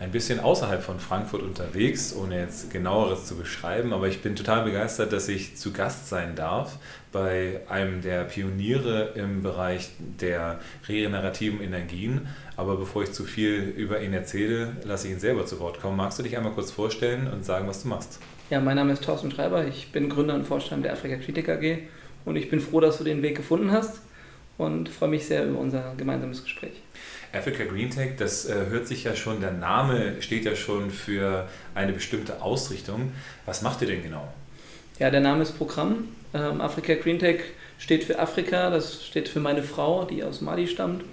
ein 0.00 0.10
bisschen 0.12 0.38
außerhalb 0.38 0.82
von 0.82 1.00
Frankfurt 1.00 1.42
unterwegs, 1.42 2.14
ohne 2.14 2.38
jetzt 2.38 2.70
genaueres 2.70 3.26
zu 3.26 3.36
beschreiben, 3.36 3.92
aber 3.92 4.06
ich 4.06 4.22
bin 4.22 4.36
total 4.36 4.64
begeistert, 4.64 5.12
dass 5.12 5.28
ich 5.28 5.56
zu 5.56 5.72
Gast 5.72 6.08
sein 6.08 6.36
darf 6.36 6.78
bei 7.10 7.60
einem 7.68 8.00
der 8.00 8.24
Pioniere 8.24 9.12
im 9.16 9.42
Bereich 9.42 9.90
der 9.98 10.60
regenerativen 10.88 11.60
Energien. 11.60 12.28
Aber 12.56 12.76
bevor 12.76 13.02
ich 13.02 13.12
zu 13.12 13.24
viel 13.24 13.72
über 13.76 14.00
ihn 14.00 14.12
erzähle, 14.12 14.76
lasse 14.84 15.08
ich 15.08 15.14
ihn 15.14 15.20
selber 15.20 15.46
zu 15.46 15.58
Wort 15.58 15.80
kommen. 15.80 15.96
Magst 15.96 16.18
du 16.18 16.22
dich 16.22 16.36
einmal 16.36 16.52
kurz 16.52 16.70
vorstellen 16.70 17.26
und 17.26 17.44
sagen, 17.44 17.66
was 17.66 17.82
du 17.82 17.88
machst? 17.88 18.20
Ja, 18.50 18.60
mein 18.60 18.76
Name 18.76 18.92
ist 18.92 19.04
Thorsten 19.04 19.30
Schreiber, 19.30 19.66
ich 19.66 19.92
bin 19.92 20.08
Gründer 20.08 20.34
und 20.34 20.44
Vorstand 20.44 20.84
der 20.84 20.92
Afrika 20.92 21.16
Kritik 21.16 21.48
AG 21.48 21.78
und 22.24 22.36
ich 22.36 22.48
bin 22.48 22.60
froh, 22.60 22.80
dass 22.80 22.98
du 22.98 23.04
den 23.04 23.22
Weg 23.22 23.36
gefunden 23.36 23.72
hast 23.72 24.00
und 24.56 24.88
freue 24.88 25.10
mich 25.10 25.26
sehr 25.26 25.46
über 25.46 25.58
unser 25.58 25.94
gemeinsames 25.96 26.42
Gespräch. 26.42 26.82
Africa 27.32 27.64
Green 27.64 27.90
Tech, 27.90 28.12
das 28.16 28.48
äh, 28.48 28.54
hört 28.70 28.86
sich 28.86 29.04
ja 29.04 29.14
schon, 29.14 29.40
der 29.40 29.52
Name 29.52 30.20
steht 30.20 30.44
ja 30.44 30.56
schon 30.56 30.90
für 30.90 31.48
eine 31.74 31.92
bestimmte 31.92 32.42
Ausrichtung. 32.42 33.12
Was 33.46 33.62
macht 33.62 33.82
ihr 33.82 33.88
denn 33.88 34.02
genau? 34.02 34.26
Ja, 34.98 35.10
der 35.10 35.20
Name 35.20 35.42
ist 35.42 35.52
Programm. 35.52 36.08
Ähm, 36.34 36.60
Africa 36.60 36.94
Green 36.94 37.18
Tech 37.18 37.40
steht 37.78 38.04
für 38.04 38.18
Afrika, 38.18 38.70
das 38.70 39.04
steht 39.04 39.28
für 39.28 39.40
meine 39.40 39.62
Frau, 39.62 40.04
die 40.04 40.24
aus 40.24 40.40
Mali 40.40 40.66
stammt. 40.66 41.04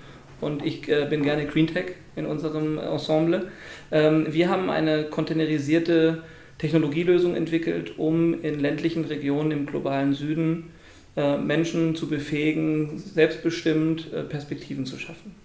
Und 0.42 0.66
ich 0.66 0.88
äh, 0.90 1.06
bin 1.10 1.24
gerne 1.24 1.46
Green 1.46 1.68
Tech 1.68 1.94
in 2.16 2.26
unserem 2.26 2.78
Ensemble. 2.78 3.52
Ähm, 3.92 4.28
wir 4.30 4.50
haben 4.50 4.70
eine 4.70 5.06
containerisierte 5.06 6.24
Technologielösung 6.58 7.36
entwickelt, 7.36 7.98
um 7.98 8.42
in 8.42 8.60
ländlichen 8.60 9.06
Regionen 9.06 9.52
im 9.52 9.66
globalen 9.66 10.14
Süden 10.14 10.72
äh, 11.16 11.38
Menschen 11.38 11.96
zu 11.96 12.08
befähigen, 12.08 12.98
selbstbestimmt 12.98 14.12
äh, 14.14 14.24
Perspektiven 14.24 14.86
zu 14.86 14.98
schaffen. 14.98 15.36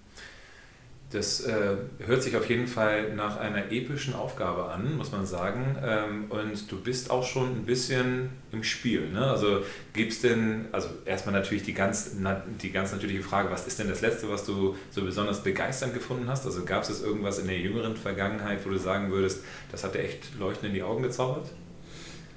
Das 1.13 1.41
äh, 1.41 1.77
hört 2.07 2.23
sich 2.23 2.37
auf 2.37 2.49
jeden 2.49 2.69
Fall 2.69 3.15
nach 3.15 3.37
einer 3.37 3.73
epischen 3.73 4.15
Aufgabe 4.15 4.67
an, 4.67 4.97
muss 4.97 5.11
man 5.11 5.27
sagen. 5.27 5.77
Ähm, 5.85 6.27
und 6.29 6.71
du 6.71 6.81
bist 6.81 7.11
auch 7.11 7.27
schon 7.27 7.49
ein 7.49 7.65
bisschen 7.65 8.31
im 8.53 8.63
Spiel. 8.63 9.11
Ne? 9.11 9.27
Also 9.27 9.65
gibt 9.93 10.13
es 10.13 10.21
denn, 10.21 10.67
also 10.71 10.89
erstmal 11.05 11.35
natürlich 11.35 11.65
die 11.65 11.75
ganz, 11.75 12.13
die 12.63 12.71
ganz 12.71 12.93
natürliche 12.93 13.23
Frage, 13.23 13.51
was 13.51 13.67
ist 13.67 13.81
denn 13.81 13.89
das 13.89 14.03
Letzte, 14.03 14.31
was 14.31 14.47
du 14.47 14.77
so 14.91 15.03
besonders 15.03 15.43
begeisternd 15.43 15.95
gefunden 15.95 16.29
hast? 16.29 16.47
Also 16.47 16.65
gab 16.65 16.85
es 16.85 17.03
irgendwas 17.03 17.41
in 17.41 17.49
der 17.49 17.59
jüngeren 17.59 17.97
Vergangenheit, 17.97 18.65
wo 18.65 18.71
du 18.71 18.79
sagen 18.79 19.11
würdest, 19.11 19.43
das 19.73 19.83
hat 19.83 19.97
dir 19.97 20.05
echt 20.05 20.39
Leuchten 20.39 20.69
in 20.69 20.75
die 20.75 20.83
Augen 20.85 21.03
gezaubert? 21.03 21.51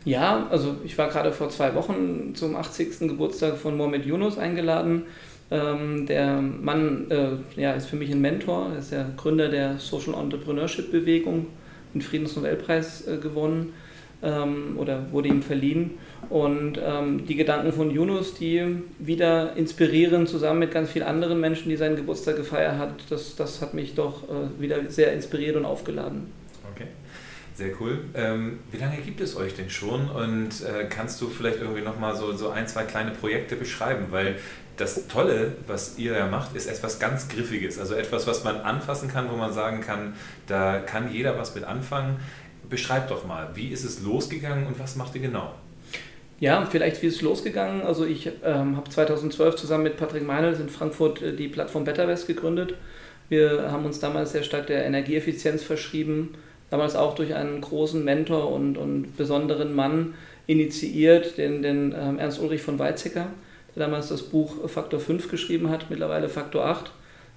Ja, 0.05 0.47
also 0.49 0.77
ich 0.83 0.97
war 0.97 1.09
gerade 1.09 1.31
vor 1.31 1.49
zwei 1.49 1.75
Wochen 1.75 2.33
zum 2.35 2.55
80. 2.55 2.99
Geburtstag 3.01 3.57
von 3.57 3.77
Mohamed 3.77 4.05
Yunus 4.05 4.37
eingeladen. 4.37 5.05
Ähm, 5.53 6.07
der 6.07 6.41
Mann 6.41 7.11
äh, 7.11 7.61
ja, 7.61 7.73
ist 7.73 7.85
für 7.85 7.95
mich 7.95 8.11
ein 8.11 8.19
Mentor, 8.19 8.71
er 8.73 8.79
ist 8.79 8.91
der 8.91 9.05
Gründer 9.15 9.49
der 9.49 9.77
Social 9.77 10.15
Entrepreneurship 10.15 10.91
Bewegung, 10.91 11.45
den 11.93 12.01
Friedensnobelpreis 12.01 13.07
äh, 13.07 13.17
gewonnen 13.17 13.73
ähm, 14.23 14.79
oder 14.79 15.11
wurde 15.11 15.27
ihm 15.29 15.43
verliehen. 15.43 15.91
Und 16.29 16.79
ähm, 16.83 17.27
die 17.27 17.35
Gedanken 17.35 17.71
von 17.71 17.91
Yunus, 17.91 18.33
die 18.33 18.63
wieder 18.97 19.55
inspirieren, 19.55 20.25
zusammen 20.25 20.57
mit 20.57 20.71
ganz 20.71 20.89
vielen 20.89 21.05
anderen 21.05 21.39
Menschen, 21.39 21.69
die 21.69 21.75
seinen 21.75 21.97
Geburtstag 21.97 22.35
gefeiert 22.35 22.79
hat, 22.79 22.95
das, 23.11 23.35
das 23.35 23.61
hat 23.61 23.75
mich 23.75 23.93
doch 23.93 24.23
äh, 24.23 24.59
wieder 24.59 24.89
sehr 24.89 25.13
inspiriert 25.13 25.55
und 25.55 25.65
aufgeladen. 25.65 26.31
Okay. 26.73 26.87
Sehr 27.55 27.69
cool. 27.79 27.99
Ähm, 28.15 28.61
wie 28.71 28.77
lange 28.77 28.97
gibt 28.97 29.21
es 29.21 29.37
euch 29.37 29.53
denn 29.53 29.69
schon 29.69 30.09
und 30.09 30.49
äh, 30.63 30.85
kannst 30.89 31.21
du 31.21 31.27
vielleicht 31.27 31.61
irgendwie 31.61 31.83
nochmal 31.83 32.15
so, 32.15 32.33
so 32.33 32.49
ein, 32.49 32.67
zwei 32.67 32.83
kleine 32.83 33.11
Projekte 33.11 33.55
beschreiben? 33.55 34.07
Weil 34.09 34.37
das 34.77 35.07
Tolle, 35.07 35.53
was 35.67 35.97
ihr 35.97 36.13
ja 36.13 36.27
macht, 36.27 36.55
ist 36.55 36.67
etwas 36.67 36.99
ganz 36.99 37.27
Griffiges. 37.27 37.79
Also 37.79 37.95
etwas, 37.95 38.27
was 38.27 38.43
man 38.43 38.57
anfassen 38.61 39.09
kann, 39.09 39.29
wo 39.31 39.35
man 39.35 39.53
sagen 39.53 39.81
kann, 39.81 40.13
da 40.47 40.79
kann 40.79 41.11
jeder 41.11 41.37
was 41.37 41.55
mit 41.55 41.63
anfangen. 41.63 42.19
Beschreibt 42.69 43.11
doch 43.11 43.25
mal, 43.25 43.49
wie 43.53 43.69
ist 43.69 43.83
es 43.83 44.01
losgegangen 44.01 44.65
und 44.67 44.79
was 44.79 44.95
macht 44.95 45.15
ihr 45.15 45.21
genau? 45.21 45.53
Ja, 46.39 46.65
vielleicht 46.65 47.01
wie 47.01 47.07
ist 47.07 47.17
es 47.17 47.21
losgegangen. 47.21 47.81
Also 47.83 48.05
ich 48.05 48.29
ähm, 48.43 48.75
habe 48.75 48.89
2012 48.89 49.55
zusammen 49.55 49.83
mit 49.83 49.97
Patrick 49.97 50.25
Meinels 50.25 50.59
in 50.59 50.69
Frankfurt 50.69 51.21
äh, 51.21 51.35
die 51.35 51.47
Plattform 51.47 51.83
BetterWest 51.83 52.27
gegründet. 52.27 52.73
Wir 53.29 53.71
haben 53.71 53.85
uns 53.85 53.99
damals 53.99 54.31
sehr 54.31 54.43
stark 54.43 54.67
der 54.67 54.85
Energieeffizienz 54.85 55.63
verschrieben 55.63 56.35
damals 56.73 56.95
auch 56.95 57.13
durch 57.13 57.35
einen 57.35 57.61
großen 57.61 58.03
Mentor 58.03 58.51
und, 58.51 58.79
und 58.79 59.15
besonderen 59.15 59.75
Mann 59.75 60.15
initiiert, 60.47 61.37
den, 61.37 61.61
den 61.61 61.93
ähm, 61.95 62.17
Ernst 62.17 62.41
Ulrich 62.41 62.63
von 62.63 62.79
Weizsäcker, 62.79 63.27
damals 63.75 64.09
das 64.09 64.23
Buch 64.23 64.69
Faktor 64.69 64.99
5 64.99 65.29
geschrieben 65.29 65.69
hat, 65.69 65.89
mittlerweile 65.89 66.29
Faktor 66.29 66.65
8. 66.65 66.91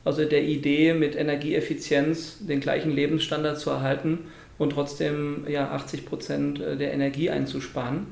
Also 0.04 0.24
der 0.24 0.44
Idee, 0.44 0.94
mit 0.94 1.16
Energieeffizienz 1.16 2.38
den 2.46 2.60
gleichen 2.60 2.92
Lebensstandard 2.92 3.58
zu 3.58 3.70
erhalten 3.70 4.18
und 4.58 4.70
trotzdem 4.70 5.44
ja, 5.48 5.70
80 5.70 6.06
Prozent 6.06 6.60
äh, 6.60 6.76
der 6.76 6.92
Energie 6.92 7.30
einzusparen. 7.30 8.06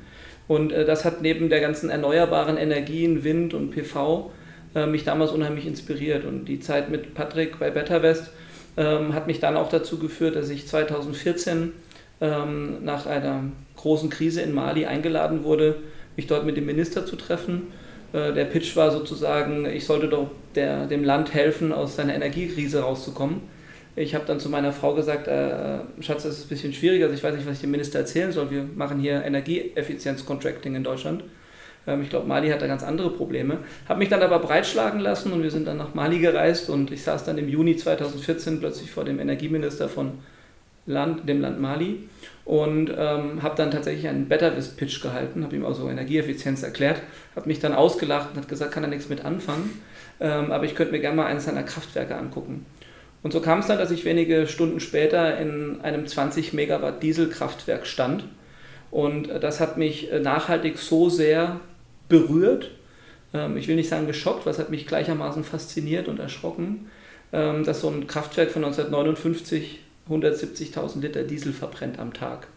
Und 0.48 0.72
äh, 0.72 0.84
das 0.84 1.04
hat 1.04 1.22
neben 1.22 1.48
der 1.48 1.60
ganzen 1.60 1.90
erneuerbaren 1.90 2.56
Energien, 2.56 3.24
Wind 3.24 3.54
und 3.54 3.70
PV, 3.70 4.32
äh, 4.74 4.86
mich 4.86 5.04
damals 5.04 5.30
unheimlich 5.30 5.66
inspiriert. 5.66 6.24
Und 6.24 6.46
die 6.46 6.60
Zeit 6.60 6.90
mit 6.90 7.14
Patrick 7.14 7.58
bei 7.58 7.70
BetterWest 7.70 8.30
ähm, 8.76 9.14
hat 9.14 9.26
mich 9.26 9.40
dann 9.40 9.56
auch 9.56 9.68
dazu 9.68 9.98
geführt, 9.98 10.36
dass 10.36 10.50
ich 10.50 10.66
2014 10.66 11.72
ähm, 12.20 12.84
nach 12.84 13.06
einer 13.06 13.44
großen 13.76 14.10
Krise 14.10 14.42
in 14.42 14.52
Mali 14.52 14.86
eingeladen 14.86 15.44
wurde, 15.44 15.76
mich 16.16 16.26
dort 16.26 16.44
mit 16.44 16.56
dem 16.56 16.66
Minister 16.66 17.06
zu 17.06 17.16
treffen. 17.16 17.68
Äh, 18.14 18.32
der 18.32 18.44
Pitch 18.44 18.76
war 18.76 18.90
sozusagen, 18.90 19.66
ich 19.66 19.84
sollte 19.84 20.08
doch 20.08 20.30
der, 20.54 20.86
dem 20.86 21.04
Land 21.04 21.34
helfen, 21.34 21.72
aus 21.72 21.96
seiner 21.96 22.14
Energiekrise 22.14 22.80
rauszukommen. 22.80 23.40
Ich 23.96 24.14
habe 24.14 24.24
dann 24.26 24.40
zu 24.40 24.48
meiner 24.48 24.72
Frau 24.72 24.94
gesagt, 24.94 25.28
äh, 25.28 25.80
Schatz, 26.00 26.22
das 26.22 26.38
ist 26.38 26.46
ein 26.46 26.48
bisschen 26.48 26.72
schwierig, 26.72 27.02
also 27.02 27.14
ich 27.14 27.22
weiß 27.22 27.34
nicht, 27.34 27.46
was 27.46 27.56
ich 27.56 27.60
dem 27.60 27.70
Minister 27.70 27.98
erzählen 27.98 28.32
soll. 28.32 28.50
Wir 28.50 28.62
machen 28.62 28.98
hier 29.00 29.24
Energieeffizienz-Contracting 29.24 30.74
in 30.74 30.84
Deutschland. 30.84 31.24
Ähm, 31.86 32.02
ich 32.02 32.10
glaube, 32.10 32.26
Mali 32.26 32.48
hat 32.50 32.62
da 32.62 32.66
ganz 32.68 32.82
andere 32.84 33.10
Probleme. 33.10 33.58
Habe 33.88 33.98
mich 33.98 34.08
dann 34.08 34.22
aber 34.22 34.38
breitschlagen 34.38 35.00
lassen 35.00 35.32
und 35.32 35.42
wir 35.42 35.50
sind 35.50 35.66
dann 35.66 35.76
nach 35.76 35.94
Mali 35.94 36.18
gereist 36.20 36.70
und 36.70 36.92
ich 36.92 37.02
saß 37.02 37.24
dann 37.24 37.38
im 37.38 37.48
Juni 37.48 37.76
2014 37.76 38.60
plötzlich 38.60 38.90
vor 38.90 39.04
dem 39.04 39.18
Energieminister 39.18 39.88
von 39.88 40.18
Land, 40.86 41.28
dem 41.28 41.40
Land 41.40 41.60
Mali 41.60 42.08
und 42.44 42.90
ähm, 42.90 43.42
habe 43.42 43.56
dann 43.56 43.70
tatsächlich 43.70 44.06
einen 44.06 44.28
Betterwist-Pitch 44.28 45.00
gehalten, 45.00 45.44
habe 45.44 45.56
ihm 45.56 45.64
also 45.64 45.88
Energieeffizienz 45.88 46.62
erklärt, 46.62 47.00
habe 47.34 47.48
mich 47.48 47.58
dann 47.58 47.72
ausgelacht 47.72 48.30
und 48.32 48.40
hat 48.40 48.48
gesagt, 48.48 48.72
kann 48.72 48.84
er 48.84 48.90
nichts 48.90 49.08
mit 49.08 49.24
anfangen, 49.24 49.82
ähm, 50.20 50.52
aber 50.52 50.64
ich 50.64 50.74
könnte 50.74 50.92
mir 50.92 51.00
gerne 51.00 51.16
mal 51.16 51.26
eines 51.26 51.46
seiner 51.46 51.62
Kraftwerke 51.62 52.16
angucken. 52.16 52.66
Und 53.22 53.32
so 53.32 53.40
kam 53.40 53.60
es 53.60 53.66
dann, 53.66 53.78
dass 53.78 53.90
ich 53.90 54.04
wenige 54.04 54.46
Stunden 54.46 54.80
später 54.80 55.38
in 55.38 55.80
einem 55.82 56.06
20 56.06 56.52
Megawatt 56.52 57.02
Dieselkraftwerk 57.02 57.86
stand 57.86 58.24
und 58.90 59.28
äh, 59.28 59.40
das 59.40 59.60
hat 59.60 59.76
mich 59.76 60.12
äh, 60.12 60.20
nachhaltig 60.20 60.78
so 60.78 61.08
sehr 61.08 61.60
berührt. 62.08 62.70
Ähm, 63.32 63.56
ich 63.56 63.66
will 63.66 63.76
nicht 63.76 63.88
sagen 63.88 64.06
geschockt, 64.06 64.46
es 64.46 64.58
hat 64.58 64.70
mich 64.70 64.86
gleichermaßen 64.86 65.42
fasziniert 65.42 66.06
und 66.06 66.20
erschrocken, 66.20 66.90
ähm, 67.32 67.64
dass 67.64 67.80
so 67.80 67.88
ein 67.88 68.06
Kraftwerk 68.06 68.50
von 68.50 68.64
1959 68.64 69.80
170.000 70.08 71.00
Liter 71.00 71.22
Diesel 71.22 71.52
verbrennt 71.52 71.98
am 71.98 72.12
Tag. 72.12 72.48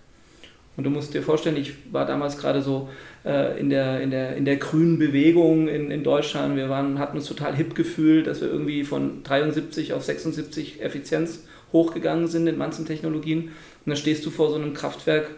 Und 0.77 0.83
du 0.83 0.91
musst 0.91 1.15
dir 1.15 1.23
vorstellen, 1.23 1.57
ich 1.57 1.73
war 1.91 2.05
damals 2.05 2.37
gerade 2.37 2.61
so 2.61 2.87
äh, 3.25 3.59
in, 3.59 3.71
der, 3.71 3.99
in, 3.99 4.11
der, 4.11 4.35
in 4.35 4.45
der 4.45 4.57
grünen 4.57 4.99
Bewegung 4.99 5.67
in, 5.67 5.89
in 5.89 6.03
Deutschland. 6.03 6.55
Wir 6.55 6.69
waren, 6.69 6.99
hatten 6.99 7.17
uns 7.17 7.27
total 7.27 7.55
hip 7.55 7.73
gefühlt, 7.73 8.27
dass 8.27 8.41
wir 8.41 8.47
irgendwie 8.47 8.83
von 8.83 9.23
73 9.23 9.93
auf 9.93 10.03
76 10.03 10.81
Effizienz 10.83 11.45
hochgegangen 11.73 12.27
sind 12.27 12.45
in 12.45 12.59
manchen 12.59 12.85
Technologien. 12.85 13.45
Und 13.45 13.51
dann 13.87 13.97
stehst 13.97 14.23
du 14.25 14.29
vor 14.29 14.49
so 14.49 14.55
einem 14.55 14.75
Kraftwerk, 14.75 15.31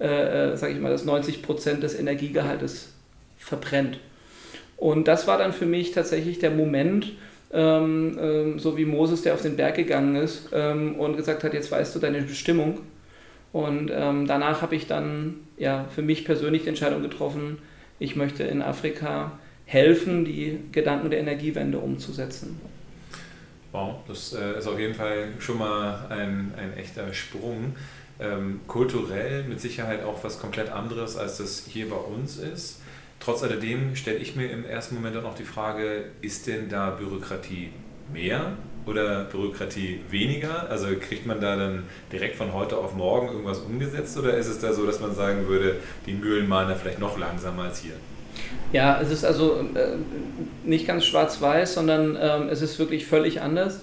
äh, 0.00 0.52
äh 0.52 0.56
sage 0.56 0.72
ich 0.72 0.80
mal, 0.80 0.90
das 0.90 1.04
90 1.04 1.42
Prozent 1.42 1.82
des 1.82 1.98
Energiegehaltes 1.98 2.88
verbrennt. 3.36 3.98
Und 4.78 5.08
das 5.08 5.26
war 5.26 5.36
dann 5.36 5.52
für 5.52 5.66
mich 5.66 5.92
tatsächlich 5.92 6.38
der 6.38 6.50
Moment, 6.50 7.12
ähm, 7.52 8.18
ähm, 8.20 8.58
so 8.58 8.76
wie 8.76 8.84
Moses, 8.84 9.22
der 9.22 9.34
auf 9.34 9.42
den 9.42 9.56
Berg 9.56 9.76
gegangen 9.76 10.16
ist 10.16 10.48
ähm, 10.52 10.96
und 10.96 11.16
gesagt 11.16 11.44
hat, 11.44 11.54
jetzt 11.54 11.70
weißt 11.70 11.94
du 11.94 11.98
deine 11.98 12.22
Bestimmung. 12.22 12.80
Und 13.52 13.90
ähm, 13.92 14.26
danach 14.26 14.62
habe 14.62 14.76
ich 14.76 14.86
dann 14.86 15.36
ja, 15.56 15.86
für 15.94 16.02
mich 16.02 16.24
persönlich 16.24 16.62
die 16.62 16.68
Entscheidung 16.68 17.02
getroffen, 17.02 17.58
ich 17.98 18.16
möchte 18.16 18.42
in 18.42 18.60
Afrika 18.60 19.38
helfen, 19.64 20.24
die 20.24 20.60
Gedanken 20.72 21.10
der 21.10 21.20
Energiewende 21.20 21.78
umzusetzen. 21.78 22.60
Wow, 23.72 23.96
das 24.06 24.32
äh, 24.34 24.58
ist 24.58 24.66
auf 24.66 24.78
jeden 24.78 24.94
Fall 24.94 25.28
schon 25.38 25.58
mal 25.58 26.06
ein, 26.08 26.52
ein 26.56 26.76
echter 26.76 27.12
Sprung. 27.12 27.74
Ähm, 28.18 28.60
kulturell 28.66 29.44
mit 29.44 29.60
Sicherheit 29.60 30.02
auch 30.02 30.24
was 30.24 30.40
komplett 30.40 30.70
anderes, 30.70 31.16
als 31.16 31.38
das 31.38 31.66
hier 31.68 31.90
bei 31.90 31.96
uns 31.96 32.38
ist. 32.38 32.80
Trotz 33.20 33.42
alledem 33.42 33.96
stelle 33.96 34.18
ich 34.18 34.36
mir 34.36 34.50
im 34.50 34.64
ersten 34.64 34.94
Moment 34.96 35.16
dann 35.16 35.26
auch 35.26 35.34
die 35.34 35.44
Frage, 35.44 36.04
ist 36.20 36.46
denn 36.46 36.68
da 36.68 36.90
Bürokratie 36.90 37.70
mehr 38.12 38.52
oder 38.86 39.24
Bürokratie 39.24 40.00
weniger? 40.10 40.68
Also 40.70 40.86
kriegt 41.00 41.26
man 41.26 41.40
da 41.40 41.56
dann 41.56 41.84
direkt 42.12 42.36
von 42.36 42.52
heute 42.52 42.76
auf 42.76 42.94
morgen 42.94 43.28
irgendwas 43.28 43.58
umgesetzt 43.58 44.16
oder 44.18 44.36
ist 44.36 44.46
es 44.46 44.58
da 44.58 44.72
so, 44.72 44.86
dass 44.86 45.00
man 45.00 45.14
sagen 45.14 45.48
würde, 45.48 45.76
die 46.06 46.12
Mühlen 46.12 46.48
malen 46.48 46.68
da 46.68 46.74
vielleicht 46.74 47.00
noch 47.00 47.18
langsamer 47.18 47.64
als 47.64 47.80
hier? 47.80 47.94
Ja, 48.72 49.00
es 49.00 49.10
ist 49.10 49.24
also 49.24 49.60
äh, 49.74 49.96
nicht 50.64 50.86
ganz 50.86 51.04
schwarz-weiß, 51.04 51.74
sondern 51.74 52.18
ähm, 52.20 52.48
es 52.48 52.62
ist 52.62 52.78
wirklich 52.78 53.06
völlig 53.06 53.40
anders. 53.40 53.80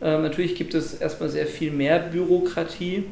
Ähm, 0.00 0.22
natürlich 0.22 0.56
gibt 0.56 0.74
es 0.74 0.94
erstmal 0.94 1.28
sehr 1.28 1.46
viel 1.46 1.70
mehr 1.70 1.98
Bürokratie, 2.00 3.04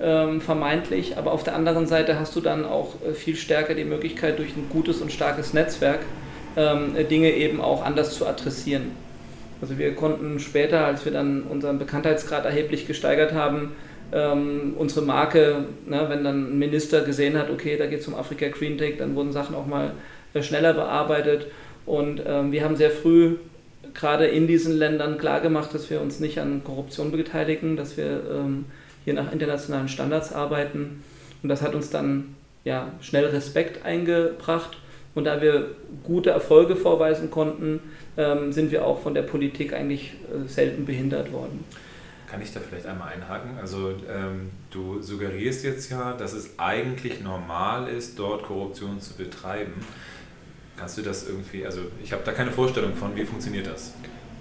ähm, 0.00 0.40
vermeintlich, 0.40 1.16
aber 1.16 1.32
auf 1.32 1.42
der 1.42 1.54
anderen 1.54 1.86
Seite 1.86 2.18
hast 2.18 2.36
du 2.36 2.40
dann 2.40 2.64
auch 2.64 2.94
äh, 3.02 3.14
viel 3.14 3.36
stärker 3.36 3.74
die 3.74 3.84
Möglichkeit, 3.84 4.38
durch 4.38 4.54
ein 4.56 4.68
gutes 4.68 5.00
und 5.00 5.10
starkes 5.10 5.54
Netzwerk 5.54 6.00
ähm, 6.56 6.94
Dinge 7.10 7.32
eben 7.32 7.60
auch 7.60 7.84
anders 7.84 8.14
zu 8.14 8.26
adressieren. 8.26 8.92
Also 9.60 9.78
wir 9.78 9.94
konnten 9.94 10.38
später, 10.38 10.84
als 10.84 11.04
wir 11.04 11.12
dann 11.12 11.42
unseren 11.44 11.78
Bekanntheitsgrad 11.78 12.44
erheblich 12.44 12.86
gesteigert 12.86 13.32
haben, 13.32 13.72
ähm, 14.12 14.74
unsere 14.76 15.04
Marke, 15.04 15.64
ne, 15.86 16.06
wenn 16.08 16.24
dann 16.24 16.50
ein 16.50 16.58
Minister 16.58 17.00
gesehen 17.00 17.38
hat, 17.38 17.50
okay, 17.50 17.76
da 17.78 17.86
geht 17.86 18.00
es 18.00 18.08
um 18.08 18.14
Afrika 18.14 18.48
Green 18.48 18.76
Tech, 18.76 18.96
dann 18.98 19.14
wurden 19.14 19.32
Sachen 19.32 19.56
auch 19.56 19.66
mal 19.66 19.92
äh, 20.34 20.42
schneller 20.42 20.74
bearbeitet. 20.74 21.46
Und 21.86 22.18
wir 22.18 22.64
haben 22.64 22.74
sehr 22.74 22.90
früh 22.90 23.36
gerade 23.94 24.26
in 24.26 24.48
diesen 24.48 24.76
Ländern 24.76 25.18
klargemacht, 25.18 25.72
dass 25.72 25.88
wir 25.88 26.00
uns 26.00 26.18
nicht 26.18 26.40
an 26.40 26.64
Korruption 26.64 27.12
beteiligen, 27.12 27.76
dass 27.76 27.96
wir 27.96 28.22
hier 29.06 29.14
nach 29.14 29.32
internationalen 29.32 29.88
Standards 29.88 30.32
arbeiten. 30.32 31.02
Und 31.42 31.48
das 31.48 31.62
hat 31.62 31.74
uns 31.76 31.90
dann 31.90 32.34
ja, 32.64 32.92
schnell 33.00 33.24
Respekt 33.26 33.86
eingebracht. 33.86 34.76
Und 35.14 35.24
da 35.24 35.40
wir 35.40 35.70
gute 36.02 36.30
Erfolge 36.30 36.74
vorweisen 36.74 37.30
konnten, 37.30 37.80
ähm, 38.16 38.52
sind 38.52 38.72
wir 38.72 38.84
auch 38.84 39.00
von 39.00 39.14
der 39.14 39.22
Politik 39.22 39.72
eigentlich 39.72 40.14
äh, 40.24 40.48
selten 40.48 40.84
behindert 40.84 41.32
worden. 41.32 41.64
Kann 42.28 42.42
ich 42.42 42.52
da 42.52 42.58
vielleicht 42.58 42.84
einmal 42.84 43.12
einhaken? 43.12 43.52
Also 43.60 43.90
ähm, 44.12 44.50
du 44.70 45.00
suggerierst 45.00 45.64
jetzt 45.64 45.88
ja, 45.88 46.12
dass 46.12 46.32
es 46.32 46.58
eigentlich 46.58 47.22
normal 47.22 47.88
ist, 47.88 48.18
dort 48.18 48.42
Korruption 48.42 49.00
zu 49.00 49.14
betreiben. 49.14 49.74
Kannst 50.76 50.98
du 50.98 51.02
das 51.02 51.28
irgendwie, 51.28 51.64
also 51.64 51.82
ich 52.02 52.12
habe 52.12 52.22
da 52.24 52.32
keine 52.32 52.50
Vorstellung 52.50 52.94
von, 52.96 53.14
wie 53.14 53.24
funktioniert 53.24 53.68
das? 53.68 53.94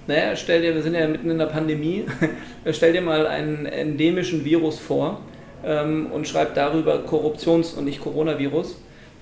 Naja, 0.08 0.36
stell 0.36 0.62
dir, 0.62 0.76
wir 0.76 0.84
sind 0.84 0.94
ja 0.94 1.08
mitten 1.08 1.32
in 1.32 1.40
der 1.40 1.48
Pandemie, 1.48 2.06
stell 2.72 2.94
dir 2.94 3.02
mal 3.02 3.26
einen 3.26 3.66
endemischen 3.66 4.46
Virus 4.46 4.78
vor 4.78 5.22
ähm, 5.66 6.12
und 6.12 6.28
schreib 6.28 6.54
darüber 6.54 7.04
Korruptions- 7.06 7.76
und 7.76 7.86
nicht 7.86 8.02
Coronavirus. 8.02 8.78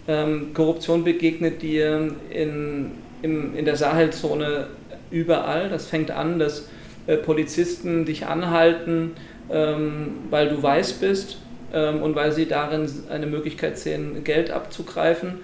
Ähm, 0.10 0.54
Korruption 0.54 1.06
begegnet 1.06 1.62
dir 1.62 2.12
in, 2.30 2.92
in, 3.22 3.56
in 3.56 3.64
der 3.64 3.78
Sahelzone 3.78 4.68
überall. 5.10 5.70
Das 5.70 5.86
fängt 5.86 6.12
an, 6.12 6.38
dass 6.38 6.68
äh, 7.08 7.16
Polizisten 7.16 8.04
dich 8.04 8.26
anhalten, 8.26 9.12
ähm, 9.50 10.18
weil 10.30 10.50
du 10.50 10.62
weiß 10.62 10.94
bist 10.94 11.38
ähm, 11.74 12.02
und 12.02 12.16
weil 12.16 12.34
sie 12.34 12.46
darin 12.46 12.90
eine 13.10 13.28
Möglichkeit 13.28 13.78
sehen, 13.78 14.26
Geld 14.26 14.52
abzugreifen. 14.52 15.36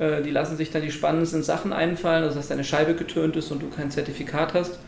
Äh, 0.00 0.22
die 0.22 0.30
lassen 0.30 0.56
sich 0.56 0.72
dann 0.72 0.82
die 0.82 0.90
spannendsten 0.90 1.44
Sachen 1.44 1.72
einfallen, 1.72 2.24
also 2.24 2.36
dass 2.36 2.48
deine 2.48 2.64
Scheibe 2.64 2.94
getönt 2.94 3.36
ist 3.36 3.52
und 3.52 3.62
du 3.62 3.68
kein 3.68 3.92
Zertifikat 3.92 4.54
hast. 4.54 4.80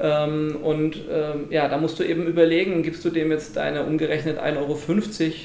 Ähm, 0.00 0.56
und 0.62 0.96
ähm, 1.10 1.46
ja, 1.50 1.68
da 1.68 1.78
musst 1.78 1.98
du 1.98 2.04
eben 2.04 2.26
überlegen, 2.26 2.82
gibst 2.82 3.04
du 3.04 3.10
dem 3.10 3.30
jetzt 3.30 3.56
deine 3.56 3.84
umgerechnet 3.84 4.38
1,50 4.38 4.58
Euro, 4.58 4.78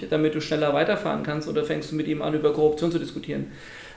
damit 0.09 0.35
du 0.35 0.41
schneller 0.41 0.73
weiterfahren 0.73 1.23
kannst, 1.23 1.47
oder 1.47 1.63
fängst 1.63 1.91
du 1.91 1.95
mit 1.95 2.07
ihm 2.07 2.21
an, 2.21 2.33
über 2.33 2.53
Korruption 2.53 2.91
zu 2.91 2.99
diskutieren? 2.99 3.47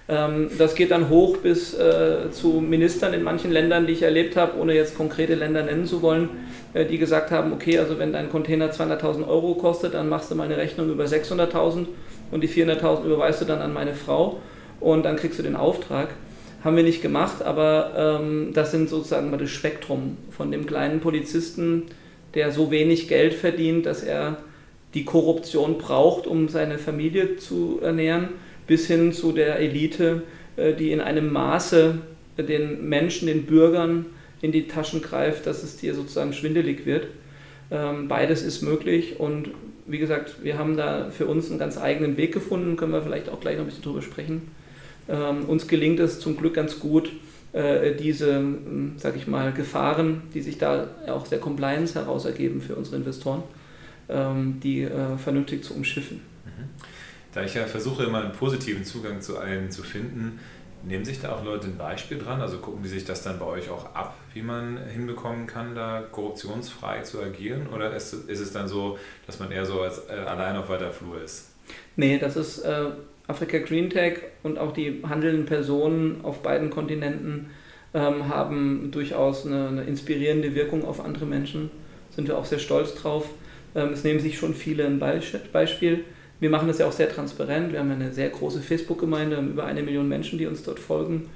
Ähm, 0.06 0.50
das 0.58 0.74
geht 0.74 0.90
dann 0.90 1.08
hoch 1.08 1.38
bis 1.38 1.74
äh, 1.74 2.30
zu 2.30 2.60
Ministern 2.60 3.14
in 3.14 3.22
manchen 3.22 3.50
Ländern, 3.50 3.86
die 3.86 3.94
ich 3.94 4.02
erlebt 4.02 4.36
habe, 4.36 4.58
ohne 4.58 4.74
jetzt 4.74 4.96
konkrete 4.96 5.34
Länder 5.34 5.62
nennen 5.62 5.86
zu 5.86 6.02
wollen, 6.02 6.28
äh, 6.74 6.84
die 6.84 6.98
gesagt 6.98 7.30
haben, 7.30 7.52
okay, 7.52 7.78
also 7.78 7.98
wenn 7.98 8.12
dein 8.12 8.28
Container 8.28 8.70
200.000 8.70 9.26
Euro 9.26 9.54
kostet, 9.54 9.94
dann 9.94 10.08
machst 10.08 10.30
du 10.30 10.34
mal 10.34 10.44
eine 10.44 10.58
Rechnung 10.58 10.90
über 10.90 11.04
600.000 11.04 11.86
und 12.30 12.42
die 12.42 12.48
400.000 12.48 13.04
überweist 13.04 13.40
du 13.40 13.44
dann 13.46 13.62
an 13.62 13.72
meine 13.72 13.94
Frau 13.94 14.40
und 14.78 15.04
dann 15.04 15.16
kriegst 15.16 15.38
du 15.38 15.42
den 15.42 15.56
Auftrag. 15.56 16.08
Haben 16.64 16.76
wir 16.76 16.82
nicht 16.82 17.02
gemacht, 17.02 17.42
aber 17.42 18.20
ähm, 18.22 18.52
das 18.54 18.70
sind 18.70 18.88
sozusagen 18.88 19.30
mal 19.30 19.36
das 19.36 19.50
Spektrum 19.50 20.16
von 20.30 20.50
dem 20.50 20.64
kleinen 20.64 21.00
Polizisten, 21.00 21.82
der 22.32 22.52
so 22.52 22.70
wenig 22.70 23.06
Geld 23.06 23.34
verdient, 23.34 23.84
dass 23.84 24.02
er 24.02 24.38
die 24.94 25.04
Korruption 25.04 25.76
braucht, 25.76 26.26
um 26.26 26.48
seine 26.48 26.78
Familie 26.78 27.36
zu 27.36 27.80
ernähren, 27.82 28.30
bis 28.66 28.86
hin 28.86 29.12
zu 29.12 29.32
der 29.32 29.58
Elite, 29.58 30.22
äh, 30.56 30.72
die 30.72 30.90
in 30.90 31.02
einem 31.02 31.30
Maße 31.30 31.98
den 32.38 32.88
Menschen, 32.88 33.28
den 33.28 33.44
Bürgern 33.44 34.06
in 34.40 34.50
die 34.50 34.66
Taschen 34.66 35.02
greift, 35.02 35.46
dass 35.46 35.62
es 35.62 35.76
dir 35.76 35.94
sozusagen 35.94 36.32
schwindelig 36.32 36.86
wird. 36.86 37.08
Ähm, 37.70 38.08
beides 38.08 38.42
ist 38.42 38.62
möglich 38.62 39.20
und 39.20 39.50
wie 39.86 39.98
gesagt, 39.98 40.42
wir 40.42 40.58
haben 40.58 40.78
da 40.78 41.10
für 41.10 41.26
uns 41.26 41.50
einen 41.50 41.58
ganz 41.58 41.76
eigenen 41.76 42.16
Weg 42.16 42.32
gefunden, 42.32 42.76
können 42.76 42.92
wir 42.92 43.02
vielleicht 43.02 43.28
auch 43.28 43.40
gleich 43.40 43.56
noch 43.56 43.64
ein 43.64 43.66
bisschen 43.66 43.84
drüber 43.84 44.00
sprechen. 44.00 44.50
Ähm, 45.08 45.44
uns 45.46 45.68
gelingt 45.68 46.00
es 46.00 46.20
zum 46.20 46.36
Glück 46.36 46.54
ganz 46.54 46.80
gut, 46.80 47.12
äh, 47.52 47.94
diese, 47.94 48.30
ähm, 48.30 48.94
sag 48.96 49.16
ich 49.16 49.26
mal, 49.26 49.52
Gefahren, 49.52 50.22
die 50.32 50.40
sich 50.40 50.58
da 50.58 50.88
auch 51.08 51.26
der 51.28 51.38
Compliance 51.38 51.94
heraus 51.94 52.24
ergeben 52.24 52.60
für 52.60 52.74
unsere 52.74 52.96
Investoren, 52.96 53.42
ähm, 54.08 54.60
die 54.62 54.82
äh, 54.82 55.16
vernünftig 55.16 55.62
zu 55.62 55.74
umschiffen. 55.74 56.20
Mhm. 56.44 56.68
Da 57.32 57.44
ich 57.44 57.54
ja 57.54 57.64
versuche, 57.66 58.04
immer 58.04 58.22
einen 58.22 58.32
positiven 58.32 58.84
Zugang 58.84 59.20
zu 59.20 59.38
allen 59.38 59.70
zu 59.70 59.82
finden, 59.82 60.38
nehmen 60.86 61.04
sich 61.04 61.20
da 61.20 61.32
auch 61.32 61.44
Leute 61.44 61.68
ein 61.68 61.76
Beispiel 61.76 62.18
dran? 62.18 62.40
Also 62.40 62.58
gucken 62.58 62.82
die 62.82 62.88
sich 62.88 63.04
das 63.04 63.22
dann 63.22 63.38
bei 63.38 63.46
euch 63.46 63.70
auch 63.70 63.94
ab, 63.94 64.16
wie 64.32 64.42
man 64.42 64.78
hinbekommen 64.88 65.46
kann, 65.46 65.74
da 65.74 66.02
korruptionsfrei 66.10 67.02
zu 67.02 67.20
agieren? 67.20 67.68
Oder 67.68 67.94
ist, 67.94 68.12
ist 68.12 68.40
es 68.40 68.52
dann 68.52 68.68
so, 68.68 68.98
dass 69.26 69.38
man 69.40 69.50
eher 69.50 69.64
so 69.64 69.80
als 69.80 70.08
äh, 70.08 70.12
allein 70.12 70.56
auf 70.56 70.68
weiter 70.68 70.90
Flur 70.90 71.22
ist? 71.22 71.50
Nee, 71.96 72.18
das 72.18 72.36
ist 72.36 72.58
äh, 72.58 72.90
Afrika 73.26 73.58
Green 73.58 73.90
Tech 73.90 74.18
und 74.42 74.58
auch 74.58 74.72
die 74.72 75.02
handelnden 75.08 75.46
Personen 75.46 76.20
auf 76.22 76.42
beiden 76.42 76.70
Kontinenten 76.70 77.50
ähm, 77.94 78.28
haben 78.28 78.90
durchaus 78.90 79.46
eine, 79.46 79.68
eine, 79.68 79.84
inspirierende 79.84 80.54
Wirkung 80.54 80.84
auf 80.84 81.02
andere 81.02 81.24
Menschen. 81.24 81.70
Sind 82.10 82.28
wir 82.28 82.36
auch 82.36 82.44
sehr 82.44 82.58
stolz 82.58 82.94
drauf. 82.94 83.28
Ähm, 83.74 83.90
es 83.92 84.04
nehmen 84.04 84.20
sich 84.20 84.36
schon 84.36 84.54
viele 84.54 84.84
ein 84.84 84.98
Beispiel. 84.98 86.04
Wir 86.40 86.50
machen 86.50 86.68
das 86.68 86.78
ja 86.78 86.86
auch 86.86 86.92
sehr 86.92 87.08
transparent. 87.08 87.72
Wir 87.72 87.78
haben 87.78 87.90
eine 87.90 88.12
sehr 88.12 88.28
große 88.28 88.60
Facebook-Gemeinde, 88.60 89.38
über 89.38 89.64
eine 89.64 89.82
Million 89.82 90.08
Menschen, 90.08 90.38
die 90.38 90.46
uns 90.46 90.62
dort 90.62 90.78
folgen. 90.78 91.30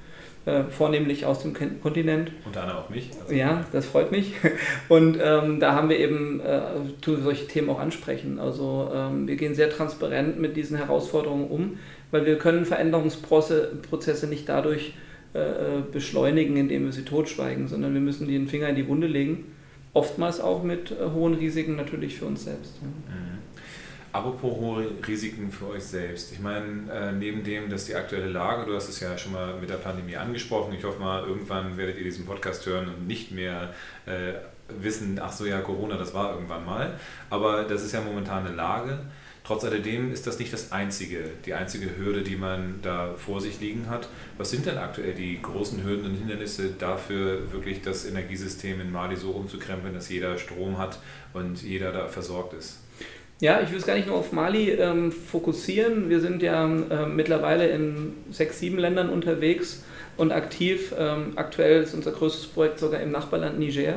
Äh, 0.48 0.64
vornehmlich 0.70 1.26
aus 1.26 1.42
dem 1.42 1.52
Kontinent. 1.82 2.32
Unter 2.46 2.62
anderem 2.62 2.80
auch 2.80 2.88
mich. 2.88 3.10
Also 3.20 3.34
ja, 3.34 3.66
das 3.70 3.84
freut 3.84 4.10
mich. 4.10 4.32
Und 4.88 5.18
ähm, 5.22 5.60
da 5.60 5.74
haben 5.74 5.90
wir 5.90 5.98
eben, 5.98 6.40
äh, 6.40 6.60
tun 7.02 7.22
solche 7.22 7.46
Themen 7.46 7.68
auch 7.68 7.78
ansprechen. 7.78 8.38
Also 8.38 8.90
ähm, 8.94 9.28
wir 9.28 9.36
gehen 9.36 9.54
sehr 9.54 9.68
transparent 9.68 10.40
mit 10.40 10.56
diesen 10.56 10.78
Herausforderungen 10.78 11.48
um, 11.48 11.78
weil 12.12 12.24
wir 12.24 12.38
können 12.38 12.64
Veränderungsprozesse 12.64 14.26
nicht 14.26 14.48
dadurch 14.48 14.94
äh, 15.34 15.82
beschleunigen, 15.92 16.56
indem 16.56 16.86
wir 16.86 16.92
sie 16.92 17.04
totschweigen, 17.04 17.68
sondern 17.68 17.92
wir 17.92 18.00
müssen 18.00 18.26
den 18.26 18.48
Finger 18.48 18.70
in 18.70 18.76
die 18.76 18.88
Wunde 18.88 19.06
legen. 19.06 19.52
Oftmals 19.92 20.40
auch 20.40 20.62
mit 20.62 20.92
äh, 20.92 21.10
hohen 21.12 21.34
Risiken 21.34 21.76
natürlich 21.76 22.16
für 22.16 22.24
uns 22.24 22.44
selbst. 22.44 22.82
Mhm. 22.82 23.37
Apropos 24.10 24.56
hohe 24.56 24.86
Risiken 25.06 25.52
für 25.52 25.68
euch 25.68 25.84
selbst. 25.84 26.32
Ich 26.32 26.40
meine, 26.40 26.90
äh, 26.90 27.12
neben 27.12 27.44
dem, 27.44 27.68
dass 27.68 27.84
die 27.84 27.94
aktuelle 27.94 28.28
Lage, 28.28 28.64
du 28.64 28.74
hast 28.74 28.88
es 28.88 29.00
ja 29.00 29.18
schon 29.18 29.32
mal 29.32 29.54
mit 29.60 29.68
der 29.68 29.76
Pandemie 29.76 30.16
angesprochen, 30.16 30.74
ich 30.74 30.82
hoffe 30.82 30.98
mal, 30.98 31.24
irgendwann 31.26 31.76
werdet 31.76 31.98
ihr 31.98 32.04
diesen 32.04 32.24
Podcast 32.24 32.64
hören 32.64 32.88
und 32.88 33.06
nicht 33.06 33.32
mehr 33.32 33.74
äh, 34.06 34.32
wissen, 34.80 35.20
ach 35.22 35.32
so 35.32 35.44
ja, 35.44 35.60
Corona, 35.60 35.96
das 35.96 36.14
war 36.14 36.32
irgendwann 36.32 36.64
mal. 36.64 36.98
Aber 37.28 37.64
das 37.64 37.82
ist 37.82 37.92
ja 37.92 38.00
momentan 38.00 38.46
eine 38.46 38.56
Lage. 38.56 38.98
Trotz 39.44 39.64
alledem 39.64 40.12
ist 40.12 40.26
das 40.26 40.38
nicht 40.38 40.52
das 40.52 40.72
einzige, 40.72 41.24
die 41.46 41.54
einzige 41.54 41.96
Hürde, 41.96 42.22
die 42.22 42.36
man 42.36 42.80
da 42.82 43.14
vor 43.14 43.40
sich 43.40 43.60
liegen 43.60 43.88
hat. 43.88 44.08
Was 44.36 44.50
sind 44.50 44.66
denn 44.66 44.76
aktuell 44.76 45.14
die 45.14 45.40
großen 45.40 45.82
Hürden 45.84 46.04
und 46.06 46.14
Hindernisse 46.16 46.70
dafür, 46.78 47.50
wirklich 47.50 47.80
das 47.80 48.04
Energiesystem 48.04 48.80
in 48.80 48.92
Mali 48.92 49.16
so 49.16 49.30
umzukrempeln, 49.30 49.94
dass 49.94 50.10
jeder 50.10 50.36
Strom 50.36 50.76
hat 50.76 50.98
und 51.32 51.62
jeder 51.62 51.92
da 51.92 52.08
versorgt 52.08 52.52
ist? 52.54 52.80
Ja, 53.40 53.60
ich 53.62 53.70
will 53.70 53.78
es 53.78 53.86
gar 53.86 53.94
nicht 53.94 54.08
nur 54.08 54.16
auf 54.16 54.32
Mali 54.32 54.70
ähm, 54.70 55.12
fokussieren. 55.12 56.08
Wir 56.08 56.18
sind 56.18 56.42
ja 56.42 56.66
äh, 56.66 57.06
mittlerweile 57.06 57.68
in 57.68 58.14
sechs, 58.32 58.58
sieben 58.58 58.78
Ländern 58.78 59.10
unterwegs 59.10 59.84
und 60.16 60.32
aktiv. 60.32 60.92
Ähm, 60.98 61.34
aktuell 61.36 61.84
ist 61.84 61.94
unser 61.94 62.10
größtes 62.10 62.48
Projekt 62.48 62.80
sogar 62.80 63.00
im 63.00 63.12
Nachbarland 63.12 63.60
Niger 63.60 63.94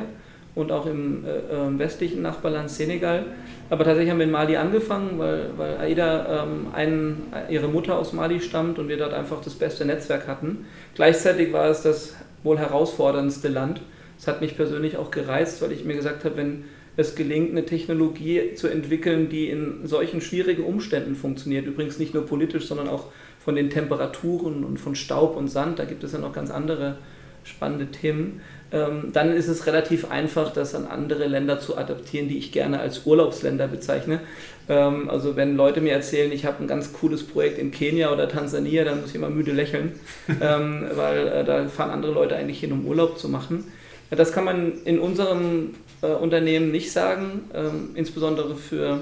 und 0.54 0.70
auch 0.70 0.86
im 0.86 1.24
äh, 1.24 1.56
ähm, 1.56 1.80
westlichen 1.80 2.22
Nachbarland 2.22 2.70
Senegal. 2.70 3.24
Aber 3.68 3.82
tatsächlich 3.82 4.12
haben 4.12 4.18
wir 4.18 4.26
in 4.26 4.30
Mali 4.30 4.56
angefangen, 4.56 5.18
weil, 5.18 5.50
weil 5.56 5.76
Aida 5.76 6.44
ähm, 6.44 6.68
einen, 6.72 7.32
ihre 7.48 7.66
Mutter 7.66 7.98
aus 7.98 8.12
Mali 8.12 8.40
stammt 8.40 8.78
und 8.78 8.86
wir 8.86 8.96
dort 8.96 9.12
einfach 9.12 9.40
das 9.42 9.54
beste 9.54 9.84
Netzwerk 9.84 10.28
hatten. 10.28 10.66
Gleichzeitig 10.94 11.52
war 11.52 11.68
es 11.68 11.82
das 11.82 12.14
wohl 12.44 12.58
herausforderndste 12.58 13.48
Land. 13.48 13.80
Es 14.16 14.28
hat 14.28 14.40
mich 14.40 14.54
persönlich 14.56 14.98
auch 14.98 15.10
gereizt, 15.10 15.60
weil 15.62 15.72
ich 15.72 15.84
mir 15.84 15.96
gesagt 15.96 16.24
habe, 16.24 16.36
wenn 16.36 16.64
es 16.96 17.14
gelingt, 17.14 17.50
eine 17.50 17.64
Technologie 17.64 18.54
zu 18.54 18.68
entwickeln, 18.68 19.28
die 19.28 19.48
in 19.48 19.86
solchen 19.86 20.20
schwierigen 20.20 20.64
Umständen 20.64 21.14
funktioniert. 21.14 21.66
Übrigens 21.66 21.98
nicht 21.98 22.14
nur 22.14 22.26
politisch, 22.26 22.66
sondern 22.66 22.88
auch 22.88 23.06
von 23.42 23.56
den 23.56 23.70
Temperaturen 23.70 24.64
und 24.64 24.78
von 24.78 24.94
Staub 24.94 25.36
und 25.36 25.48
Sand. 25.48 25.78
Da 25.78 25.84
gibt 25.84 26.04
es 26.04 26.12
ja 26.12 26.18
noch 26.18 26.32
ganz 26.32 26.50
andere 26.50 26.96
spannende 27.44 27.86
Themen. 27.86 28.40
Ähm, 28.72 29.10
dann 29.12 29.32
ist 29.32 29.48
es 29.48 29.66
relativ 29.66 30.10
einfach, 30.10 30.52
das 30.52 30.74
an 30.74 30.86
andere 30.86 31.26
Länder 31.26 31.58
zu 31.58 31.76
adaptieren, 31.76 32.28
die 32.28 32.38
ich 32.38 32.52
gerne 32.52 32.78
als 32.80 33.04
Urlaubsländer 33.04 33.68
bezeichne. 33.68 34.20
Ähm, 34.68 35.10
also 35.10 35.36
wenn 35.36 35.56
Leute 35.56 35.80
mir 35.80 35.92
erzählen, 35.92 36.32
ich 36.32 36.46
habe 36.46 36.62
ein 36.62 36.68
ganz 36.68 36.92
cooles 36.92 37.24
Projekt 37.24 37.58
in 37.58 37.70
Kenia 37.70 38.12
oder 38.12 38.28
Tansania, 38.28 38.84
dann 38.84 39.00
muss 39.00 39.10
ich 39.10 39.16
immer 39.16 39.28
müde 39.28 39.52
lächeln, 39.52 39.92
ähm, 40.40 40.86
weil 40.94 41.28
äh, 41.28 41.44
da 41.44 41.66
fahren 41.68 41.90
andere 41.90 42.12
Leute 42.12 42.36
eigentlich 42.36 42.60
hin, 42.60 42.72
um 42.72 42.86
Urlaub 42.86 43.18
zu 43.18 43.28
machen. 43.28 43.64
Das 44.10 44.32
kann 44.32 44.44
man 44.44 44.82
in 44.84 44.98
unserem 44.98 45.74
äh, 46.02 46.06
Unternehmen 46.06 46.70
nicht 46.70 46.92
sagen, 46.92 47.50
insbesondere 47.94 48.56
für 48.56 49.00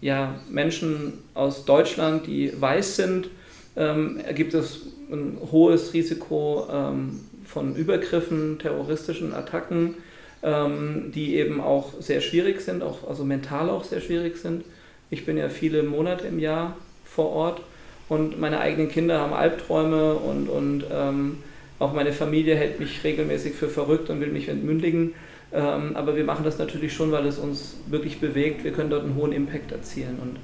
ja, 0.00 0.40
Menschen 0.48 1.12
aus 1.34 1.66
Deutschland, 1.66 2.26
die 2.26 2.50
weiß 2.58 2.96
sind, 2.96 3.28
gibt 4.34 4.54
es 4.54 4.86
ein 5.12 5.36
hohes 5.52 5.92
Risiko 5.92 6.66
von 7.44 7.76
Übergriffen, 7.76 8.58
terroristischen 8.58 9.34
Attacken, 9.34 9.96
ähm, 10.42 11.10
die 11.14 11.36
eben 11.36 11.60
auch 11.60 11.94
sehr 12.00 12.20
schwierig 12.20 12.60
sind, 12.60 12.82
auch, 12.82 13.08
also 13.08 13.24
mental 13.24 13.70
auch 13.70 13.84
sehr 13.84 14.00
schwierig 14.00 14.36
sind. 14.36 14.64
Ich 15.10 15.26
bin 15.26 15.36
ja 15.36 15.48
viele 15.48 15.82
Monate 15.82 16.26
im 16.26 16.38
Jahr 16.38 16.76
vor 17.04 17.30
Ort 17.30 17.62
und 18.08 18.38
meine 18.38 18.60
eigenen 18.60 18.88
Kinder 18.88 19.18
haben 19.18 19.32
Albträume 19.32 20.14
und, 20.14 20.48
und 20.48 20.84
ähm, 20.92 21.38
auch 21.78 21.92
meine 21.92 22.12
Familie 22.12 22.54
hält 22.54 22.78
mich 22.78 23.02
regelmäßig 23.02 23.54
für 23.54 23.68
verrückt 23.68 24.10
und 24.10 24.20
will 24.20 24.28
mich 24.28 24.48
entmündigen. 24.48 25.14
Ähm, 25.52 25.96
aber 25.96 26.16
wir 26.16 26.24
machen 26.24 26.44
das 26.44 26.58
natürlich 26.58 26.92
schon, 26.92 27.10
weil 27.10 27.26
es 27.26 27.38
uns 27.38 27.76
wirklich 27.86 28.20
bewegt. 28.20 28.64
Wir 28.64 28.72
können 28.72 28.90
dort 28.90 29.04
einen 29.04 29.14
hohen 29.14 29.32
Impact 29.32 29.72
erzielen. 29.72 30.18
Und 30.20 30.36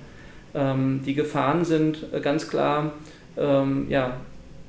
ähm, 0.55 1.03
die 1.05 1.15
Gefahren 1.15 1.65
sind 1.65 2.07
äh, 2.13 2.21
ganz 2.21 2.49
klar, 2.49 2.93
ähm, 3.37 3.87
ja, 3.89 4.17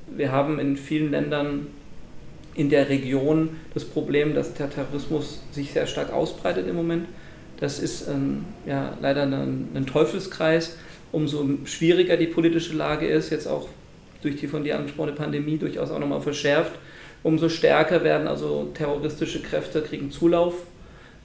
wir 0.08 0.32
haben 0.32 0.58
in 0.58 0.76
vielen 0.76 1.10
Ländern 1.10 1.68
in 2.54 2.70
der 2.70 2.88
Region 2.88 3.50
das 3.74 3.84
Problem, 3.84 4.34
dass 4.34 4.54
der 4.54 4.70
Terrorismus 4.70 5.42
sich 5.52 5.72
sehr 5.72 5.86
stark 5.86 6.12
ausbreitet 6.12 6.66
im 6.66 6.76
Moment. 6.76 7.06
Das 7.60 7.78
ist 7.78 8.08
ähm, 8.08 8.44
ja, 8.66 8.96
leider 9.00 9.22
ein, 9.22 9.68
ein, 9.74 9.86
Teufelskreis. 9.86 10.76
Umso 11.12 11.48
schwieriger 11.64 12.16
die 12.16 12.26
politische 12.26 12.74
Lage 12.74 13.06
ist, 13.06 13.30
jetzt 13.30 13.46
auch 13.46 13.68
durch 14.22 14.36
die 14.36 14.48
von 14.48 14.64
dir 14.64 14.76
angesprochene 14.76 15.14
Pandemie 15.14 15.56
durchaus 15.56 15.90
auch 15.90 15.98
nochmal 15.98 16.20
verschärft, 16.20 16.72
umso 17.22 17.48
stärker 17.48 18.04
werden 18.04 18.28
also 18.28 18.70
terroristische 18.74 19.40
Kräfte, 19.40 19.82
kriegen 19.82 20.10
Zulauf. 20.10 20.54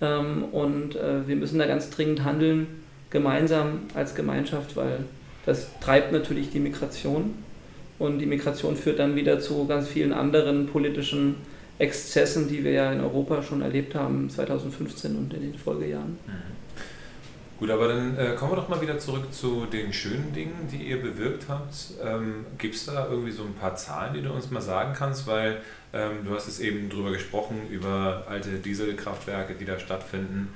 Ähm, 0.02 0.46
und 0.52 0.96
äh, 0.96 1.28
wir 1.28 1.36
müssen 1.36 1.60
da 1.60 1.66
ganz 1.66 1.90
dringend 1.90 2.24
handeln, 2.24 2.68
gemeinsam 3.10 3.82
als 3.94 4.16
Gemeinschaft, 4.16 4.76
weil 4.76 5.06
das 5.46 5.68
treibt 5.80 6.12
natürlich 6.12 6.50
die 6.50 6.60
Migration 6.60 7.36
und 8.00 8.20
die 8.20 8.26
Migration 8.26 8.76
führt 8.76 9.00
dann 9.00 9.16
wieder 9.16 9.40
zu 9.40 9.68
ganz 9.68 9.88
vielen 9.88 10.14
anderen 10.14 10.68
politischen 10.68 11.36
Exzessen, 11.78 12.48
die 12.48 12.64
wir 12.64 12.72
ja 12.72 12.92
in 12.92 13.02
Europa 13.02 13.44
schon 13.44 13.62
erlebt 13.62 13.96
haben 13.96 14.30
2015 14.30 15.16
und 15.16 15.34
in 15.34 15.42
den 15.42 15.56
Folgejahren. 15.56 16.18
Mhm. 16.26 16.61
Gut, 17.62 17.70
aber 17.70 17.90
dann 17.90 18.18
äh, 18.18 18.34
kommen 18.34 18.54
wir 18.54 18.56
doch 18.56 18.70
mal 18.70 18.82
wieder 18.82 18.98
zurück 18.98 19.32
zu 19.32 19.68
den 19.68 19.94
schönen 19.94 20.34
Dingen, 20.34 20.68
die 20.72 20.78
ihr 20.78 21.00
bewirkt 21.00 21.46
habt. 21.48 21.94
Ähm, 22.04 22.44
Gibt 22.58 22.74
es 22.74 22.88
da 22.88 23.08
irgendwie 23.08 23.30
so 23.30 23.44
ein 23.44 23.54
paar 23.54 23.76
Zahlen, 23.76 24.16
die 24.16 24.24
du 24.24 24.32
uns 24.32 24.50
mal 24.50 24.62
sagen 24.62 24.96
kannst? 24.98 25.28
Weil 25.28 25.62
ähm, 25.94 26.26
du 26.26 26.34
hast 26.34 26.48
es 26.48 26.60
eben 26.60 26.90
drüber 26.90 27.12
gesprochen, 27.12 27.70
über 27.70 28.24
alte 28.28 28.50
Dieselkraftwerke, 28.58 29.54
die 29.54 29.66
da 29.66 29.78
stattfinden. 29.78 30.52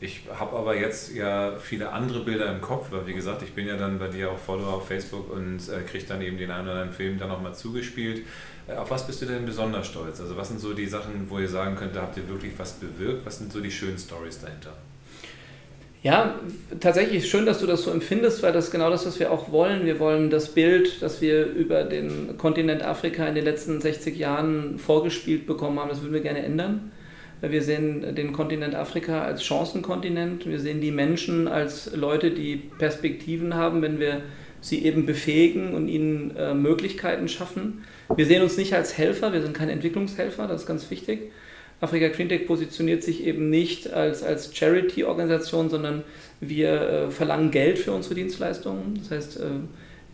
Ich 0.00 0.24
habe 0.38 0.54
aber 0.58 0.76
jetzt 0.76 1.14
ja 1.14 1.56
viele 1.58 1.90
andere 1.90 2.22
Bilder 2.22 2.54
im 2.54 2.60
Kopf, 2.60 2.92
weil 2.92 3.06
wie 3.06 3.14
gesagt, 3.14 3.40
ich 3.40 3.54
bin 3.54 3.66
ja 3.66 3.78
dann 3.78 3.98
bei 3.98 4.08
dir 4.08 4.30
auch 4.30 4.38
Follower 4.38 4.74
auf 4.74 4.88
Facebook 4.88 5.32
und 5.32 5.66
äh, 5.70 5.80
kriege 5.88 6.04
dann 6.04 6.20
eben 6.20 6.36
den 6.36 6.50
einen 6.50 6.68
oder 6.68 6.72
anderen 6.72 6.92
Film 6.92 7.18
dann 7.18 7.30
nochmal 7.30 7.54
zugespielt. 7.54 8.26
Äh, 8.68 8.74
auf 8.74 8.90
was 8.90 9.06
bist 9.06 9.22
du 9.22 9.24
denn 9.24 9.46
besonders 9.46 9.86
stolz? 9.86 10.20
Also 10.20 10.36
was 10.36 10.48
sind 10.48 10.60
so 10.60 10.74
die 10.74 10.86
Sachen, 10.86 11.30
wo 11.30 11.38
ihr 11.38 11.48
sagen 11.48 11.76
könnt, 11.76 11.96
da 11.96 12.02
habt 12.02 12.18
ihr 12.18 12.28
wirklich 12.28 12.52
was 12.58 12.72
bewirkt? 12.72 13.24
Was 13.24 13.38
sind 13.38 13.50
so 13.50 13.62
die 13.62 13.70
schönen 13.70 13.96
Stories 13.96 14.38
dahinter? 14.38 14.74
Ja, 16.02 16.34
tatsächlich 16.80 17.30
schön, 17.30 17.46
dass 17.46 17.60
du 17.60 17.66
das 17.66 17.84
so 17.84 17.92
empfindest, 17.92 18.42
weil 18.42 18.52
das 18.52 18.72
genau 18.72 18.90
das, 18.90 19.06
was 19.06 19.20
wir 19.20 19.30
auch 19.30 19.52
wollen. 19.52 19.86
Wir 19.86 20.00
wollen 20.00 20.30
das 20.30 20.48
Bild, 20.48 21.00
das 21.00 21.20
wir 21.20 21.46
über 21.46 21.84
den 21.84 22.36
Kontinent 22.38 22.82
Afrika 22.82 23.24
in 23.24 23.36
den 23.36 23.44
letzten 23.44 23.80
60 23.80 24.16
Jahren 24.16 24.80
vorgespielt 24.80 25.46
bekommen 25.46 25.78
haben, 25.78 25.88
das 25.88 26.02
würden 26.02 26.14
wir 26.14 26.20
gerne 26.20 26.42
ändern. 26.42 26.90
Wir 27.40 27.62
sehen 27.62 28.16
den 28.16 28.32
Kontinent 28.32 28.74
Afrika 28.74 29.22
als 29.22 29.44
Chancenkontinent. 29.44 30.44
Wir 30.46 30.58
sehen 30.58 30.80
die 30.80 30.90
Menschen 30.90 31.46
als 31.46 31.94
Leute, 31.94 32.32
die 32.32 32.56
Perspektiven 32.56 33.54
haben, 33.54 33.80
wenn 33.80 34.00
wir 34.00 34.22
sie 34.60 34.84
eben 34.84 35.06
befähigen 35.06 35.72
und 35.72 35.86
ihnen 35.86 36.36
äh, 36.36 36.52
Möglichkeiten 36.52 37.28
schaffen. 37.28 37.84
Wir 38.14 38.26
sehen 38.26 38.42
uns 38.42 38.56
nicht 38.56 38.74
als 38.74 38.98
Helfer, 38.98 39.32
wir 39.32 39.42
sind 39.42 39.54
keine 39.54 39.70
Entwicklungshelfer, 39.70 40.48
das 40.48 40.62
ist 40.62 40.66
ganz 40.66 40.90
wichtig. 40.90 41.30
Afrika 41.82 42.10
Cleantech 42.10 42.46
positioniert 42.46 43.02
sich 43.02 43.26
eben 43.26 43.50
nicht 43.50 43.92
als, 43.92 44.22
als 44.22 44.56
Charity-Organisation, 44.56 45.68
sondern 45.68 46.04
wir 46.40 46.70
äh, 46.70 47.10
verlangen 47.10 47.50
Geld 47.50 47.76
für 47.76 47.90
unsere 47.90 48.14
Dienstleistungen. 48.14 49.00
Das 49.00 49.10
heißt, 49.10 49.40
äh, 49.40 49.46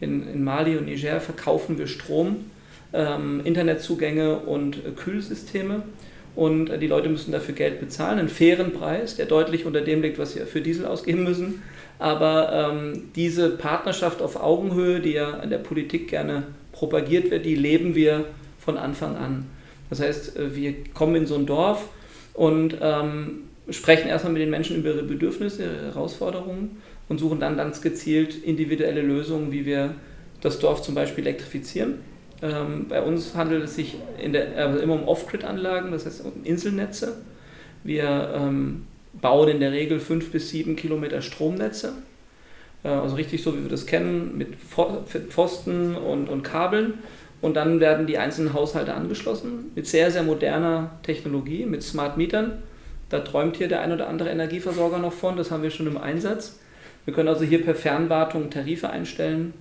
in, 0.01 0.27
in 0.27 0.43
Mali 0.43 0.79
und 0.79 0.87
Niger 0.87 1.21
verkaufen 1.21 1.77
wir 1.77 1.87
Strom, 1.87 2.37
ähm, 2.95 3.43
Internetzugänge 3.45 4.39
und 4.39 4.79
äh, 4.79 4.93
Kühlsysteme 4.97 5.83
und 6.35 6.71
die 6.81 6.87
Leute 6.87 7.11
müssen 7.11 7.33
dafür 7.33 7.55
Geld 7.55 7.81
bezahlen, 7.81 8.19
einen 8.19 8.29
fairen 8.31 8.73
Preis, 8.73 9.17
der 9.17 9.27
deutlich 9.27 9.67
unter 9.67 9.83
dem 9.83 10.01
liegt, 10.01 10.19
was 10.19 10.33
sie 10.33 10.41
für 10.41 10.63
Diesel 10.63 10.87
ausgeben 10.87 11.25
müssen. 11.25 11.63
Aber 11.99 12.73
ähm, 12.73 13.11
diese 13.15 13.51
Partnerschaft 13.51 14.23
auf 14.23 14.41
Augenhöhe, 14.41 15.01
die 15.01 15.13
ja 15.13 15.33
an 15.33 15.51
der 15.51 15.59
Politik 15.59 16.09
gerne 16.09 16.45
propagiert 16.73 17.31
wird, 17.31 17.45
die 17.45 17.57
leben 17.57 17.95
wir 17.95 18.25
von 18.59 18.79
Anfang 18.79 19.17
an. 19.17 19.58
Das 19.91 20.01
heißt, 20.01 20.37
äh, 20.37 20.55
wir 20.55 20.75
kommen 20.95 21.17
in 21.17 21.27
so 21.27 21.35
ein 21.35 21.47
Dorf 21.47 21.89
und 22.35 22.77
ähm, 22.81 23.45
sprechen 23.71 24.09
erstmal 24.09 24.33
mit 24.33 24.43
den 24.43 24.51
Menschen 24.51 24.77
über 24.77 24.91
ihre 24.91 25.03
Bedürfnisse, 25.03 25.63
ihre 25.65 25.87
Herausforderungen 25.87 26.83
und 27.09 27.19
suchen 27.19 27.41
dann 27.41 27.57
ganz 27.57 27.81
gezielt 27.81 28.43
individuelle 28.43 29.03
Lösungen, 29.03 29.53
wie 29.53 29.67
wir 29.67 29.95
das 30.41 30.59
Dorf 30.59 30.83
zum 30.83 30.95
Beispiel 30.95 31.27
elektrifizieren 31.27 32.01
ähm, 32.41 32.87
bei 32.89 33.03
uns 33.03 33.35
handelt 33.35 33.65
es 33.65 33.75
sich 33.75 33.97
der, 34.33 34.57
also 34.57 34.79
immer 34.79 34.95
um 34.95 35.09
Off-Grid-Anlagen, 35.09 35.91
das 35.91 36.07
heißt 36.07 36.25
um 36.25 36.45
Inselnetze. 36.45 37.17
Wir 37.83 38.33
ähm, 38.37 38.87
bauen 39.21 39.49
in 39.49 39.61
der 39.61 39.73
Regel 39.73 39.99
fünf 39.99 40.31
bis 40.31 40.51
sieben 40.51 40.77
Kilometer 40.77 41.21
Stromnetze. 41.21 41.95
Äh, 42.85 42.89
also 42.89 43.17
richtig 43.17 43.43
so, 43.43 43.57
wie 43.57 43.63
wir 43.63 43.71
das 43.71 43.87
kennen, 43.87 44.39
mit 44.39 44.57
Pfosten 44.57 45.97
und, 45.97 46.29
und 46.29 46.43
Kabeln. 46.43 46.95
Und 47.41 47.55
dann 47.55 47.81
werden 47.81 48.07
die 48.07 48.19
einzelnen 48.19 48.53
Haushalte 48.53 48.95
angeschlossen 48.95 49.71
mit 49.75 49.87
sehr, 49.87 50.11
sehr 50.11 50.25
moderner 50.25 50.99
Technologie, 51.03 51.67
mit 51.67 51.83
Smart 51.83 52.17
Mietern. 52.17 52.63
Da 53.11 53.21
träumt 53.21 53.57
hier 53.57 53.69
der 53.69 53.81
ein 53.81 53.93
oder 53.93 54.09
andere 54.09 54.31
Energieversorger 54.31 54.99
noch 54.99 55.13
von, 55.13 55.37
das 55.37 55.51
haben 55.51 55.63
wir 55.63 55.71
schon 55.71 55.87
im 55.87 55.99
Einsatz. 55.99 56.59
Wir 57.05 57.15
können 57.15 57.29
also 57.29 57.45
hier 57.45 57.63
per 57.63 57.75
Fernwartung 57.75 58.51
Tarife 58.51 58.91
einstellen, 58.91 59.55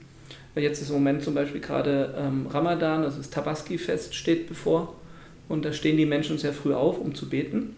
Jetzt 0.61 0.81
ist 0.81 0.89
im 0.89 0.95
Moment 0.95 1.23
zum 1.23 1.35
Beispiel 1.35 1.61
gerade 1.61 2.13
ähm, 2.17 2.47
Ramadan, 2.47 3.03
also 3.03 3.17
das 3.17 3.29
Tabaski-Fest 3.29 4.15
steht 4.15 4.47
bevor. 4.47 4.95
Und 5.47 5.63
da 5.63 5.71
stehen 5.71 5.97
die 5.97 6.05
Menschen 6.05 6.37
sehr 6.37 6.53
früh 6.53 6.73
auf, 6.73 6.99
um 6.99 7.15
zu 7.15 7.29
beten. 7.29 7.75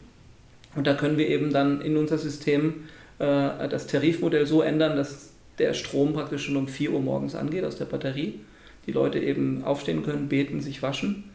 Und 0.75 0.87
da 0.87 0.93
können 0.93 1.17
wir 1.17 1.27
eben 1.27 1.51
dann 1.51 1.81
in 1.81 1.97
unser 1.97 2.17
System 2.17 2.85
äh, 3.19 3.67
das 3.67 3.87
Tarifmodell 3.87 4.47
so 4.47 4.61
ändern, 4.61 4.95
dass 4.95 5.33
der 5.59 5.73
Strom 5.73 6.13
praktisch 6.13 6.45
schon 6.45 6.55
um 6.55 6.67
4 6.67 6.91
Uhr 6.91 7.01
morgens 7.01 7.35
angeht 7.35 7.63
aus 7.63 7.77
der 7.77 7.85
Batterie. 7.85 8.39
Die 8.87 8.91
Leute 8.91 9.19
eben 9.19 9.63
aufstehen 9.63 10.03
können, 10.03 10.29
beten, 10.29 10.61
sich 10.61 10.81
waschen. 10.81 11.25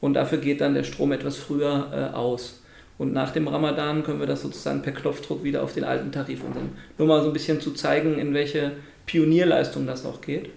Und 0.00 0.14
dafür 0.14 0.38
geht 0.38 0.60
dann 0.60 0.74
der 0.74 0.84
Strom 0.84 1.12
etwas 1.12 1.36
früher 1.36 1.90
äh, 1.92 2.16
aus. 2.16 2.62
Und 2.98 3.12
nach 3.12 3.30
dem 3.32 3.48
Ramadan 3.48 4.02
können 4.02 4.20
wir 4.20 4.26
das 4.26 4.42
sozusagen 4.42 4.82
per 4.82 4.92
Knopfdruck 4.92 5.44
wieder 5.44 5.62
auf 5.62 5.74
den 5.74 5.84
alten 5.84 6.12
Tarif 6.12 6.42
umsetzen. 6.42 6.72
Nur 6.98 7.08
mal 7.08 7.20
so 7.20 7.28
ein 7.28 7.32
bisschen 7.32 7.60
zu 7.60 7.72
zeigen, 7.72 8.18
in 8.18 8.32
welche 8.32 8.72
Pionierleistung 9.04 9.86
das 9.86 10.06
auch 10.06 10.20
geht. 10.20 10.50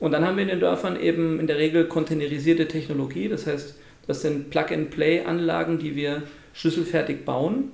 Und 0.00 0.12
dann 0.12 0.26
haben 0.26 0.36
wir 0.36 0.42
in 0.42 0.48
den 0.48 0.60
Dörfern 0.60 0.98
eben 0.98 1.38
in 1.40 1.46
der 1.46 1.58
Regel 1.58 1.86
containerisierte 1.86 2.68
Technologie, 2.68 3.28
das 3.28 3.46
heißt, 3.46 3.76
das 4.06 4.20
sind 4.20 4.50
Plug-and-Play-Anlagen, 4.50 5.78
die 5.78 5.96
wir 5.96 6.24
schlüsselfertig 6.52 7.24
bauen. 7.24 7.70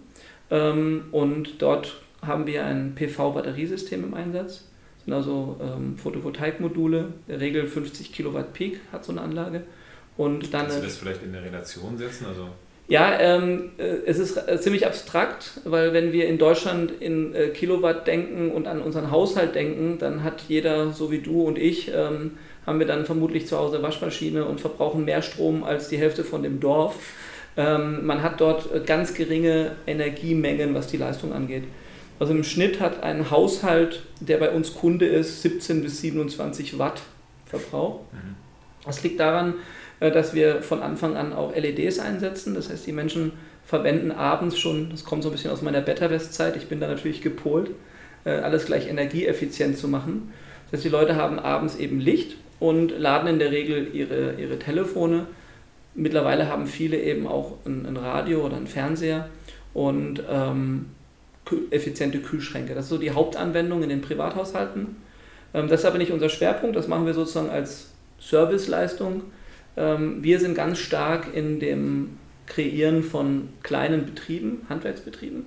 Ähm, 0.50 1.04
und 1.12 1.60
dort 1.60 2.00
haben 2.22 2.46
wir 2.46 2.64
ein 2.64 2.94
PV-Batteriesystem 2.94 4.04
im 4.04 4.14
Einsatz. 4.14 4.69
Sind 5.10 5.16
also 5.16 5.56
ähm, 5.60 5.96
Photovoltaikmodule, 5.96 6.98
in 6.98 7.06
der 7.26 7.40
Regel 7.40 7.66
50 7.66 8.12
Kilowatt 8.12 8.52
Peak 8.52 8.80
hat 8.92 9.04
so 9.04 9.10
eine 9.10 9.22
Anlage. 9.22 9.62
Und 10.16 10.54
dann, 10.54 10.62
Kannst 10.66 10.78
du 10.78 10.82
das 10.82 10.98
vielleicht 10.98 11.24
in 11.24 11.32
der 11.32 11.42
Relation 11.42 11.98
setzen? 11.98 12.26
Also 12.26 12.46
ja, 12.86 13.18
ähm, 13.18 13.72
äh, 13.78 14.06
es 14.06 14.20
ist 14.20 14.36
äh, 14.36 14.60
ziemlich 14.60 14.86
abstrakt, 14.86 15.62
weil 15.64 15.92
wenn 15.92 16.12
wir 16.12 16.28
in 16.28 16.38
Deutschland 16.38 16.92
in 16.92 17.34
äh, 17.34 17.48
Kilowatt 17.48 18.06
denken 18.06 18.52
und 18.52 18.68
an 18.68 18.80
unseren 18.80 19.10
Haushalt 19.10 19.56
denken, 19.56 19.98
dann 19.98 20.22
hat 20.22 20.42
jeder, 20.46 20.92
so 20.92 21.10
wie 21.10 21.18
du 21.18 21.42
und 21.42 21.58
ich, 21.58 21.90
ähm, 21.92 22.38
haben 22.64 22.78
wir 22.78 22.86
dann 22.86 23.04
vermutlich 23.04 23.48
zu 23.48 23.58
Hause 23.58 23.82
Waschmaschine 23.82 24.44
und 24.44 24.60
verbrauchen 24.60 25.04
mehr 25.04 25.22
Strom 25.22 25.64
als 25.64 25.88
die 25.88 25.98
Hälfte 25.98 26.22
von 26.22 26.44
dem 26.44 26.60
Dorf. 26.60 26.94
Ähm, 27.56 28.06
man 28.06 28.22
hat 28.22 28.40
dort 28.40 28.72
äh, 28.72 28.78
ganz 28.78 29.14
geringe 29.14 29.72
Energiemengen, 29.88 30.72
was 30.72 30.86
die 30.86 30.98
Leistung 30.98 31.32
angeht. 31.32 31.64
Also 32.20 32.34
im 32.34 32.44
Schnitt 32.44 32.80
hat 32.80 33.02
ein 33.02 33.30
Haushalt, 33.30 34.02
der 34.20 34.36
bei 34.36 34.50
uns 34.50 34.74
Kunde 34.74 35.06
ist, 35.06 35.40
17 35.40 35.82
bis 35.82 36.02
27 36.02 36.78
Watt 36.78 37.00
Verbrauch. 37.46 38.02
Mhm. 38.12 38.36
Das 38.84 39.02
liegt 39.02 39.18
daran, 39.18 39.54
äh, 40.00 40.10
dass 40.10 40.34
wir 40.34 40.62
von 40.62 40.82
Anfang 40.82 41.16
an 41.16 41.32
auch 41.32 41.56
LEDs 41.56 41.98
einsetzen. 41.98 42.54
Das 42.54 42.68
heißt, 42.68 42.86
die 42.86 42.92
Menschen 42.92 43.32
verwenden 43.64 44.12
abends 44.12 44.58
schon, 44.58 44.90
das 44.90 45.04
kommt 45.04 45.22
so 45.22 45.30
ein 45.30 45.32
bisschen 45.32 45.50
aus 45.50 45.62
meiner 45.62 45.80
Beta-West-Zeit, 45.80 46.56
ich 46.56 46.68
bin 46.68 46.78
da 46.78 46.88
natürlich 46.88 47.22
gepolt, 47.22 47.70
äh, 48.24 48.30
alles 48.30 48.66
gleich 48.66 48.88
energieeffizient 48.88 49.78
zu 49.78 49.88
machen. 49.88 50.32
Das 50.66 50.78
heißt, 50.78 50.84
die 50.84 50.90
Leute 50.90 51.16
haben 51.16 51.38
abends 51.38 51.76
eben 51.76 52.00
Licht 52.00 52.36
und 52.58 52.90
laden 52.90 53.28
in 53.28 53.38
der 53.38 53.50
Regel 53.50 53.94
ihre, 53.94 54.34
ihre 54.34 54.58
Telefone. 54.58 55.26
Mittlerweile 55.94 56.48
haben 56.48 56.66
viele 56.66 57.00
eben 57.00 57.26
auch 57.26 57.54
ein, 57.64 57.86
ein 57.86 57.96
Radio 57.96 58.44
oder 58.44 58.56
einen 58.56 58.66
Fernseher 58.66 59.28
und 59.72 60.22
ähm, 60.30 60.86
effiziente 61.70 62.20
Kühlschränke. 62.20 62.74
Das 62.74 62.84
ist 62.84 62.90
so 62.90 62.98
die 62.98 63.10
Hauptanwendung 63.10 63.82
in 63.82 63.88
den 63.88 64.00
Privathaushalten. 64.00 64.96
Ähm, 65.54 65.68
das 65.68 65.80
ist 65.80 65.86
aber 65.86 65.98
nicht 65.98 66.12
unser 66.12 66.28
Schwerpunkt, 66.28 66.76
das 66.76 66.88
machen 66.88 67.06
wir 67.06 67.14
sozusagen 67.14 67.50
als 67.50 67.90
Serviceleistung. 68.20 69.22
Ähm, 69.76 70.22
wir 70.22 70.38
sind 70.40 70.54
ganz 70.54 70.78
stark 70.78 71.34
in 71.34 71.60
dem 71.60 72.18
Kreieren 72.46 73.02
von 73.02 73.48
kleinen 73.62 74.06
Betrieben, 74.06 74.66
Handwerksbetrieben, 74.68 75.46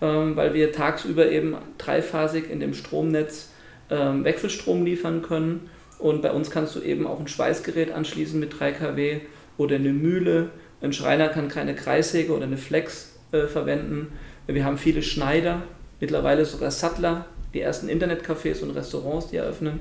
ähm, 0.00 0.36
weil 0.36 0.54
wir 0.54 0.72
tagsüber 0.72 1.30
eben 1.30 1.56
dreiphasig 1.78 2.50
in 2.50 2.60
dem 2.60 2.74
Stromnetz 2.74 3.50
Wechselstrom 3.90 4.84
liefern 4.84 5.22
können. 5.22 5.70
Und 5.98 6.20
bei 6.20 6.30
uns 6.30 6.50
kannst 6.50 6.76
du 6.76 6.80
eben 6.80 7.06
auch 7.06 7.18
ein 7.18 7.26
Schweißgerät 7.26 7.90
anschließen 7.90 8.38
mit 8.38 8.60
3 8.60 8.72
kW 8.72 9.20
oder 9.56 9.76
eine 9.76 9.94
Mühle. 9.94 10.50
Ein 10.82 10.92
Schreiner 10.92 11.30
kann 11.30 11.48
keine 11.48 11.74
Kreissäge 11.74 12.34
oder 12.34 12.44
eine 12.44 12.58
Flex 12.58 13.18
äh, 13.32 13.46
verwenden. 13.46 14.12
Wir 14.48 14.64
haben 14.64 14.78
viele 14.78 15.02
Schneider, 15.02 15.62
mittlerweile 16.00 16.44
sogar 16.44 16.70
Sattler, 16.70 17.26
die 17.52 17.60
ersten 17.60 17.88
Internetcafés 17.88 18.62
und 18.62 18.70
Restaurants, 18.70 19.28
die 19.28 19.36
eröffnen. 19.36 19.80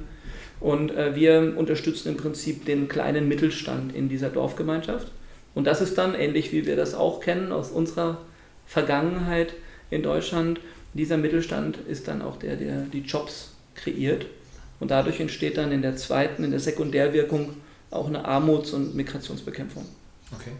Und 0.59 0.91
äh, 0.91 1.15
wir 1.15 1.53
unterstützen 1.57 2.09
im 2.09 2.17
Prinzip 2.17 2.65
den 2.65 2.87
kleinen 2.87 3.27
Mittelstand 3.27 3.95
in 3.95 4.09
dieser 4.09 4.29
Dorfgemeinschaft. 4.29 5.11
Und 5.55 5.65
das 5.65 5.81
ist 5.81 5.97
dann, 5.97 6.15
ähnlich 6.15 6.51
wie 6.51 6.65
wir 6.65 6.75
das 6.75 6.93
auch 6.93 7.21
kennen 7.21 7.51
aus 7.51 7.71
unserer 7.71 8.19
Vergangenheit 8.65 9.53
in 9.89 10.03
Deutschland, 10.03 10.59
dieser 10.93 11.17
Mittelstand 11.17 11.77
ist 11.87 12.07
dann 12.07 12.21
auch 12.21 12.37
der, 12.37 12.55
der 12.55 12.81
die 12.81 13.01
Jobs 13.01 13.51
kreiert. 13.75 14.25
Und 14.79 14.91
dadurch 14.91 15.19
entsteht 15.19 15.57
dann 15.57 15.71
in 15.71 15.81
der 15.81 15.95
zweiten, 15.95 16.43
in 16.43 16.51
der 16.51 16.59
Sekundärwirkung 16.59 17.53
auch 17.89 18.07
eine 18.07 18.25
Armuts- 18.25 18.73
und 18.73 18.95
Migrationsbekämpfung. 18.95 19.85
Okay. 20.33 20.51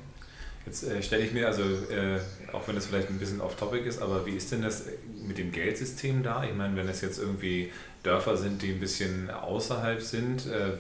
Jetzt 0.68 0.84
äh, 0.84 1.02
stelle 1.02 1.24
ich 1.24 1.32
mir, 1.32 1.48
also 1.48 1.64
äh, 1.64 2.20
auch 2.52 2.68
wenn 2.68 2.76
das 2.76 2.88
vielleicht 2.88 3.10
ein 3.10 3.20
bisschen 3.20 3.40
off-topic 3.40 3.88
ist, 3.88 4.02
aber 4.02 4.26
wie 4.26 4.36
ist 4.36 4.52
denn 4.52 4.62
das 4.62 4.86
mit 5.26 5.38
dem 5.38 5.54
Geldsystem 5.54 6.24
da? 6.24 6.44
Ich 6.44 6.54
meine, 6.54 6.76
wenn 6.76 6.90
es 6.90 7.00
jetzt 7.00 7.20
irgendwie 7.20 7.72
Dörfer 8.04 8.36
sind, 8.36 8.62
die 8.62 8.74
ein 8.74 8.80
bisschen 8.82 9.30
außerhalb 9.30 10.02
sind, 10.02 10.46
äh, 10.48 10.74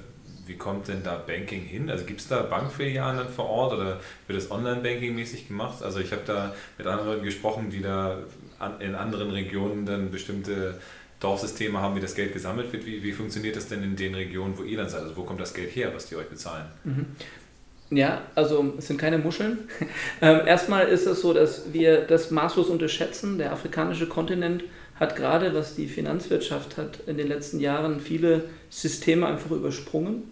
wie 0.46 0.58
kommt 0.58 0.89
denn 0.89 1.03
da 1.03 1.15
Banking 1.15 1.62
hin? 1.62 1.89
Also 1.89 2.03
gibt 2.03 2.20
es 2.20 2.27
da 2.27 2.41
Bankfilialen 2.41 3.17
dann 3.17 3.29
vor 3.29 3.46
Ort 3.46 3.74
oder 3.74 4.01
wird 4.27 4.38
das 4.38 4.51
Online-Banking 4.51 5.15
mäßig 5.15 5.48
gemacht? 5.48 5.82
Also 5.82 6.00
ich 6.00 6.12
habe 6.12 6.24
da 6.25 6.53
mit 6.77 6.86
anderen 6.86 7.10
Leuten 7.10 7.24
gesprochen, 7.24 7.70
die 7.70 7.82
da 7.82 8.20
an, 8.60 8.82
in 8.82 8.94
anderen 8.94 9.32
Regionen 9.32 9.86
dann 9.86 10.12
bestimmte 10.12 10.79
Dorfsysteme 11.22 11.79
haben, 11.79 11.96
wie 11.96 12.01
das 12.01 12.13
Geld 12.13 12.34
gesammelt 12.34 12.72
wird. 12.74 12.86
Wie, 12.86 13.03
wie 13.03 13.13
funktioniert 13.13 13.56
das 13.56 13.67
denn 13.67 13.84
in 13.84 13.96
den 13.96 14.15
Regionen, 14.15 14.58
wo 14.58 14.63
ihr 14.63 14.77
dann 14.77 14.89
seid? 14.89 15.01
Also 15.01 15.15
wo 15.15 15.24
kommt 15.24 15.39
das 15.39 15.53
Geld 15.53 15.74
her, 15.75 15.94
was 15.94 16.08
die 16.08 16.15
euch 16.17 16.27
bezahlen? 16.27 16.65
Mhm. 16.84 17.06
Ja, 17.89 18.24
also 18.36 18.74
es 18.77 18.88
sind 18.88 19.00
keine 19.00 19.17
Muscheln. 19.17 19.60
ähm, 20.22 20.41
erstmal 20.46 20.88
ist 20.88 21.08
es 21.08 21.22
so, 21.22 21.34
dass 21.34 21.74
wir 21.74 22.01
das 22.01 22.32
maßlos 22.32 22.67
unterschätzen. 22.67 23.38
Der 23.38 23.53
afrikanische 23.53 24.08
Kontinent 24.08 24.63
hat 25.00 25.15
gerade, 25.15 25.53
was 25.53 25.75
die 25.75 25.88
Finanzwirtschaft 25.88 26.77
hat, 26.77 27.00
in 27.08 27.17
den 27.17 27.27
letzten 27.27 27.60
Jahren 27.60 28.00
viele 28.00 28.44
Systeme 28.70 29.25
einfach 29.27 29.51
übersprungen. 29.51 30.24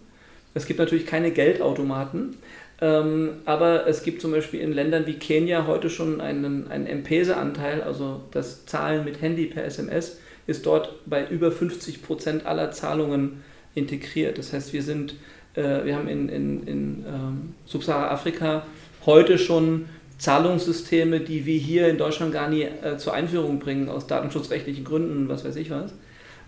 Es 0.54 0.66
gibt 0.66 0.80
natürlich 0.80 1.06
keine 1.06 1.32
Geldautomaten, 1.32 2.38
ähm, 2.82 3.34
aber 3.46 3.88
es 3.88 4.04
gibt 4.04 4.22
zum 4.22 4.32
Beispiel 4.32 4.62
in 4.62 4.74
Ländern 4.74 5.06
wie 5.06 5.20
Kenia 5.20 5.68
heute 5.68 5.90
schon 5.90 6.20
einen, 6.20 6.68
einen 6.70 6.88
M-Pesa-Anteil, 6.88 7.82
also 7.82 8.22
das 8.32 8.66
Zahlen 8.66 9.06
mit 9.06 9.22
Handy 9.22 9.46
per 9.46 9.64
SMS, 9.64 10.18
ist 10.48 10.66
dort 10.66 10.94
bei 11.06 11.28
über 11.28 11.52
50 11.52 12.04
Prozent 12.04 12.46
aller 12.46 12.72
Zahlungen 12.72 13.44
integriert. 13.76 14.38
Das 14.38 14.54
heißt, 14.54 14.74
wir, 14.74 14.84
sind, 14.84 15.16
äh, 15.56 15.86
wir 15.86 15.96
haben 15.96 16.08
in, 16.08 16.30
in, 16.30 16.68
in 16.68 17.06
ähm, 17.08 17.54
Subsahara-Afrika 17.66 18.66
heute 19.06 19.38
schon 19.38 19.86
Zahlungssysteme, 20.18 21.20
die 21.20 21.46
wir 21.46 21.58
hier 21.58 21.88
in 21.88 21.98
Deutschland 21.98 22.32
gar 22.34 22.50
nie 22.50 22.64
äh, 22.64 22.98
zur 22.98 23.14
Einführung 23.14 23.60
bringen, 23.60 23.90
aus 23.90 24.08
datenschutzrechtlichen 24.08 24.86
Gründen, 24.86 25.28
was 25.28 25.44
weiß 25.46 25.56
ich 25.58 25.70
was. 25.70 25.94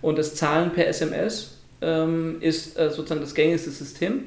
Und 0.01 0.17
das 0.17 0.35
Zahlen 0.35 0.71
per 0.71 0.87
SMS 0.87 1.57
ähm, 1.81 2.37
ist 2.39 2.77
äh, 2.79 2.89
sozusagen 2.89 3.21
das 3.21 3.35
gängigste 3.35 3.71
System. 3.71 4.25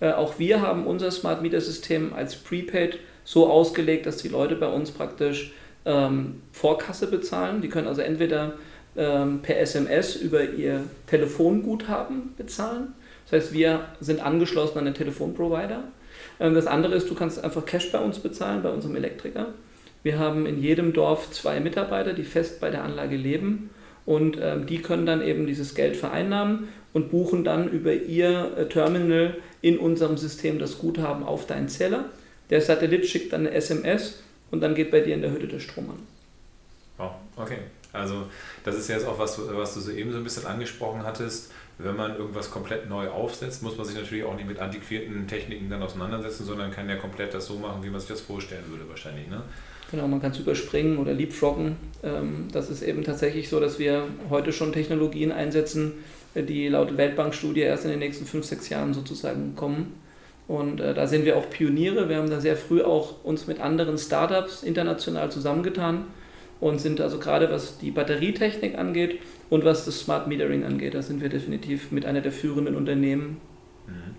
Äh, 0.00 0.12
auch 0.12 0.38
wir 0.38 0.60
haben 0.60 0.86
unser 0.86 1.10
Smart 1.10 1.42
Meter 1.42 1.60
System 1.60 2.12
als 2.12 2.36
Prepaid 2.36 2.98
so 3.24 3.48
ausgelegt, 3.48 4.06
dass 4.06 4.16
die 4.16 4.28
Leute 4.28 4.56
bei 4.56 4.68
uns 4.68 4.90
praktisch 4.90 5.52
ähm, 5.84 6.42
Vorkasse 6.52 7.06
bezahlen. 7.06 7.62
Die 7.62 7.68
können 7.68 7.88
also 7.88 8.02
entweder 8.02 8.54
ähm, 8.96 9.40
per 9.42 9.58
SMS 9.58 10.16
über 10.16 10.42
ihr 10.42 10.84
Telefonguthaben 11.06 12.34
bezahlen. 12.36 12.94
Das 13.30 13.44
heißt, 13.44 13.52
wir 13.52 13.86
sind 14.00 14.20
angeschlossen 14.20 14.78
an 14.78 14.84
den 14.84 14.94
Telefonprovider. 14.94 15.84
Ähm, 16.40 16.54
das 16.54 16.66
andere 16.66 16.94
ist, 16.94 17.08
du 17.10 17.14
kannst 17.14 17.42
einfach 17.42 17.64
Cash 17.64 17.92
bei 17.92 17.98
uns 17.98 18.18
bezahlen, 18.18 18.62
bei 18.62 18.70
unserem 18.70 18.96
Elektriker. 18.96 19.48
Wir 20.02 20.18
haben 20.18 20.46
in 20.46 20.60
jedem 20.60 20.92
Dorf 20.92 21.30
zwei 21.30 21.60
Mitarbeiter, 21.60 22.12
die 22.12 22.24
fest 22.24 22.60
bei 22.60 22.70
der 22.70 22.82
Anlage 22.82 23.16
leben 23.16 23.70
und 24.04 24.36
ähm, 24.40 24.66
die 24.66 24.78
können 24.78 25.06
dann 25.06 25.22
eben 25.22 25.46
dieses 25.46 25.74
Geld 25.74 25.96
vereinnahmen 25.96 26.68
und 26.92 27.10
buchen 27.10 27.44
dann 27.44 27.68
über 27.68 27.92
ihr 27.92 28.56
äh, 28.56 28.68
Terminal 28.68 29.36
in 29.60 29.78
unserem 29.78 30.16
System 30.16 30.58
das 30.58 30.78
Guthaben 30.78 31.22
auf 31.22 31.46
deinen 31.46 31.68
Zähler. 31.68 32.06
Der 32.50 32.60
Satellit 32.60 33.06
schickt 33.06 33.32
dann 33.32 33.46
eine 33.46 33.52
SMS 33.52 34.22
und 34.50 34.60
dann 34.60 34.74
geht 34.74 34.90
bei 34.90 35.00
dir 35.00 35.14
in 35.14 35.22
der 35.22 35.30
Hütte 35.30 35.46
der 35.46 35.60
Strom 35.60 35.90
an. 35.90 35.98
Wow, 36.98 37.12
okay. 37.36 37.58
Also 37.92 38.26
das 38.64 38.76
ist 38.76 38.88
jetzt 38.88 39.06
auch 39.06 39.18
was, 39.18 39.38
was 39.54 39.74
du 39.74 39.80
soeben 39.80 40.12
so 40.12 40.18
ein 40.18 40.24
bisschen 40.24 40.46
angesprochen 40.46 41.02
hattest. 41.04 41.52
Wenn 41.82 41.96
man 41.96 42.16
irgendwas 42.16 42.50
komplett 42.50 42.88
neu 42.88 43.08
aufsetzt, 43.08 43.62
muss 43.62 43.76
man 43.76 43.86
sich 43.86 43.96
natürlich 43.96 44.24
auch 44.24 44.36
nicht 44.36 44.46
mit 44.46 44.58
antiquierten 44.58 45.26
Techniken 45.26 45.68
dann 45.68 45.82
auseinandersetzen, 45.82 46.44
sondern 46.44 46.70
kann 46.70 46.88
ja 46.88 46.96
komplett 46.96 47.34
das 47.34 47.46
so 47.46 47.58
machen, 47.58 47.82
wie 47.82 47.90
man 47.90 48.00
sich 48.00 48.08
das 48.08 48.20
vorstellen 48.20 48.64
würde 48.68 48.88
wahrscheinlich. 48.88 49.28
Ne? 49.28 49.42
Genau, 49.90 50.08
man 50.08 50.22
kann 50.22 50.30
es 50.30 50.38
überspringen 50.38 50.98
oder 50.98 51.12
leapfroggen. 51.12 51.76
Ähm, 52.02 52.48
das 52.52 52.70
ist 52.70 52.82
eben 52.82 53.04
tatsächlich 53.04 53.48
so, 53.48 53.60
dass 53.60 53.78
wir 53.78 54.04
heute 54.30 54.52
schon 54.52 54.72
Technologien 54.72 55.32
einsetzen, 55.32 55.92
die 56.34 56.68
laut 56.68 56.96
Weltbankstudie 56.96 57.60
erst 57.60 57.84
in 57.84 57.90
den 57.90 57.98
nächsten 57.98 58.24
fünf, 58.24 58.46
sechs 58.46 58.68
Jahren 58.68 58.94
sozusagen 58.94 59.54
kommen. 59.54 59.94
Und 60.48 60.80
äh, 60.80 60.94
da 60.94 61.06
sind 61.06 61.24
wir 61.24 61.36
auch 61.36 61.48
Pioniere. 61.50 62.08
Wir 62.08 62.16
haben 62.16 62.30
da 62.30 62.40
sehr 62.40 62.56
früh 62.56 62.82
auch 62.82 63.22
uns 63.24 63.46
mit 63.46 63.60
anderen 63.60 63.98
Startups 63.98 64.62
international 64.62 65.30
zusammengetan 65.30 66.06
und 66.60 66.80
sind 66.80 67.00
also 67.00 67.18
gerade 67.18 67.50
was 67.50 67.78
die 67.78 67.90
Batterietechnik 67.90 68.78
angeht 68.78 69.20
und 69.52 69.66
was 69.66 69.84
das 69.84 70.00
Smart 70.00 70.28
Metering 70.28 70.64
angeht, 70.64 70.94
da 70.94 71.02
sind 71.02 71.20
wir 71.20 71.28
definitiv 71.28 71.92
mit 71.92 72.06
einer 72.06 72.22
der 72.22 72.32
führenden 72.32 72.74
Unternehmen. 72.74 73.36
Mhm. 73.86 74.14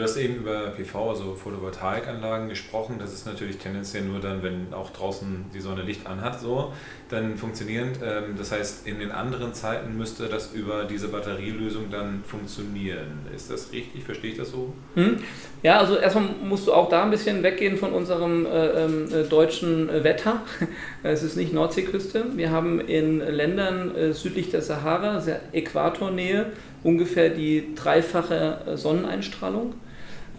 Du 0.00 0.04
hast 0.04 0.16
eben 0.16 0.36
über 0.36 0.70
PV, 0.70 1.10
also 1.10 1.34
Photovoltaikanlagen 1.34 2.48
gesprochen. 2.48 2.96
Das 2.98 3.12
ist 3.12 3.26
natürlich 3.26 3.58
tendenziell 3.58 4.02
nur 4.02 4.18
dann, 4.18 4.42
wenn 4.42 4.72
auch 4.72 4.88
draußen 4.94 5.50
die 5.52 5.60
Sonne 5.60 5.82
Licht 5.82 6.06
anhat, 6.06 6.40
so 6.40 6.72
dann 7.10 7.36
funktionierend. 7.36 7.98
Ähm, 8.02 8.34
das 8.38 8.50
heißt, 8.50 8.86
in 8.86 8.98
den 8.98 9.10
anderen 9.10 9.52
Zeiten 9.52 9.98
müsste 9.98 10.28
das 10.28 10.54
über 10.54 10.84
diese 10.84 11.08
Batterielösung 11.08 11.90
dann 11.90 12.24
funktionieren. 12.24 13.26
Ist 13.36 13.50
das 13.50 13.72
richtig? 13.74 14.04
Verstehe 14.04 14.30
ich 14.30 14.38
das 14.38 14.52
so? 14.52 14.72
Hm. 14.94 15.18
Ja, 15.62 15.76
also 15.80 15.98
erstmal 15.98 16.30
musst 16.44 16.66
du 16.66 16.72
auch 16.72 16.88
da 16.88 17.02
ein 17.02 17.10
bisschen 17.10 17.42
weggehen 17.42 17.76
von 17.76 17.92
unserem 17.92 18.46
äh, 18.46 18.84
ähm, 18.84 19.06
äh, 19.12 19.24
deutschen 19.24 19.88
Wetter. 20.02 20.40
Es 21.02 21.22
ist 21.22 21.36
nicht 21.36 21.52
Nordseeküste. 21.52 22.24
Wir 22.36 22.50
haben 22.50 22.80
in 22.80 23.18
Ländern 23.18 23.94
äh, 23.94 24.12
südlich 24.14 24.50
der 24.50 24.62
Sahara, 24.62 25.20
sehr 25.20 25.40
Äquatornähe, 25.52 26.46
ungefähr 26.84 27.28
die 27.28 27.74
dreifache 27.74 28.60
äh, 28.66 28.76
Sonneneinstrahlung. 28.78 29.74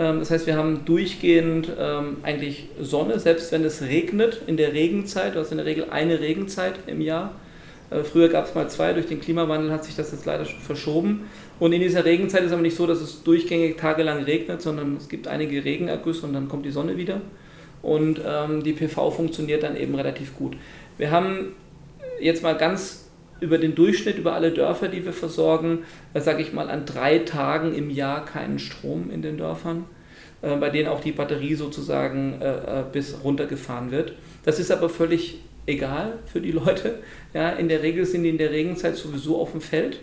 Ähm, 0.01 0.19
das 0.19 0.31
heißt, 0.31 0.47
wir 0.47 0.57
haben 0.57 0.83
durchgehend 0.85 1.71
ähm, 1.79 2.17
eigentlich 2.23 2.69
Sonne, 2.81 3.19
selbst 3.19 3.51
wenn 3.51 3.63
es 3.63 3.83
regnet 3.83 4.41
in 4.47 4.57
der 4.57 4.73
Regenzeit. 4.73 5.35
Du 5.35 5.39
hast 5.39 5.51
in 5.51 5.57
der 5.57 5.67
Regel 5.67 5.89
eine 5.91 6.19
Regenzeit 6.19 6.73
im 6.87 7.01
Jahr. 7.01 7.35
Äh, 7.91 8.03
früher 8.03 8.27
gab 8.29 8.47
es 8.47 8.55
mal 8.55 8.67
zwei, 8.67 8.93
durch 8.93 9.05
den 9.05 9.21
Klimawandel 9.21 9.71
hat 9.71 9.85
sich 9.85 9.95
das 9.95 10.11
jetzt 10.11 10.25
leider 10.25 10.45
verschoben. 10.45 11.29
Und 11.59 11.71
in 11.73 11.81
dieser 11.81 12.03
Regenzeit 12.03 12.41
ist 12.41 12.47
es 12.47 12.53
aber 12.53 12.63
nicht 12.63 12.75
so, 12.75 12.87
dass 12.87 12.99
es 12.99 13.21
durchgängig 13.21 13.77
tagelang 13.77 14.23
regnet, 14.23 14.63
sondern 14.63 14.97
es 14.97 15.07
gibt 15.07 15.27
einige 15.27 15.63
Regenergüsse 15.63 16.25
und 16.25 16.33
dann 16.33 16.47
kommt 16.49 16.65
die 16.65 16.71
Sonne 16.71 16.97
wieder. 16.97 17.21
Und 17.83 18.21
ähm, 18.25 18.63
die 18.63 18.73
PV 18.73 19.11
funktioniert 19.11 19.61
dann 19.61 19.75
eben 19.75 19.93
relativ 19.93 20.35
gut. 20.35 20.55
Wir 20.97 21.11
haben 21.11 21.53
jetzt 22.19 22.41
mal 22.41 22.57
ganz 22.57 23.10
über 23.41 23.57
den 23.57 23.75
Durchschnitt, 23.75 24.17
über 24.17 24.33
alle 24.33 24.51
Dörfer, 24.51 24.87
die 24.87 25.03
wir 25.03 25.11
versorgen, 25.11 25.79
äh, 26.13 26.21
sage 26.21 26.41
ich 26.41 26.53
mal, 26.53 26.69
an 26.69 26.85
drei 26.85 27.19
Tagen 27.19 27.73
im 27.73 27.89
Jahr 27.89 28.23
keinen 28.23 28.59
Strom 28.59 29.11
in 29.11 29.21
den 29.21 29.37
Dörfern, 29.37 29.85
äh, 30.41 30.55
bei 30.55 30.69
denen 30.69 30.87
auch 30.87 31.01
die 31.01 31.11
Batterie 31.11 31.55
sozusagen 31.55 32.39
äh, 32.39 32.83
bis 32.89 33.17
runtergefahren 33.23 33.91
wird. 33.91 34.13
Das 34.45 34.59
ist 34.59 34.71
aber 34.71 34.87
völlig 34.87 35.39
egal 35.65 36.19
für 36.25 36.39
die 36.39 36.51
Leute. 36.51 36.99
Ja, 37.33 37.51
in 37.51 37.69
der 37.69 37.81
Regel 37.81 38.05
sind 38.05 38.23
die 38.23 38.29
in 38.29 38.37
der 38.37 38.51
Regenzeit 38.51 38.97
sowieso 38.97 39.39
auf 39.39 39.51
dem 39.51 39.61
Feld 39.61 40.01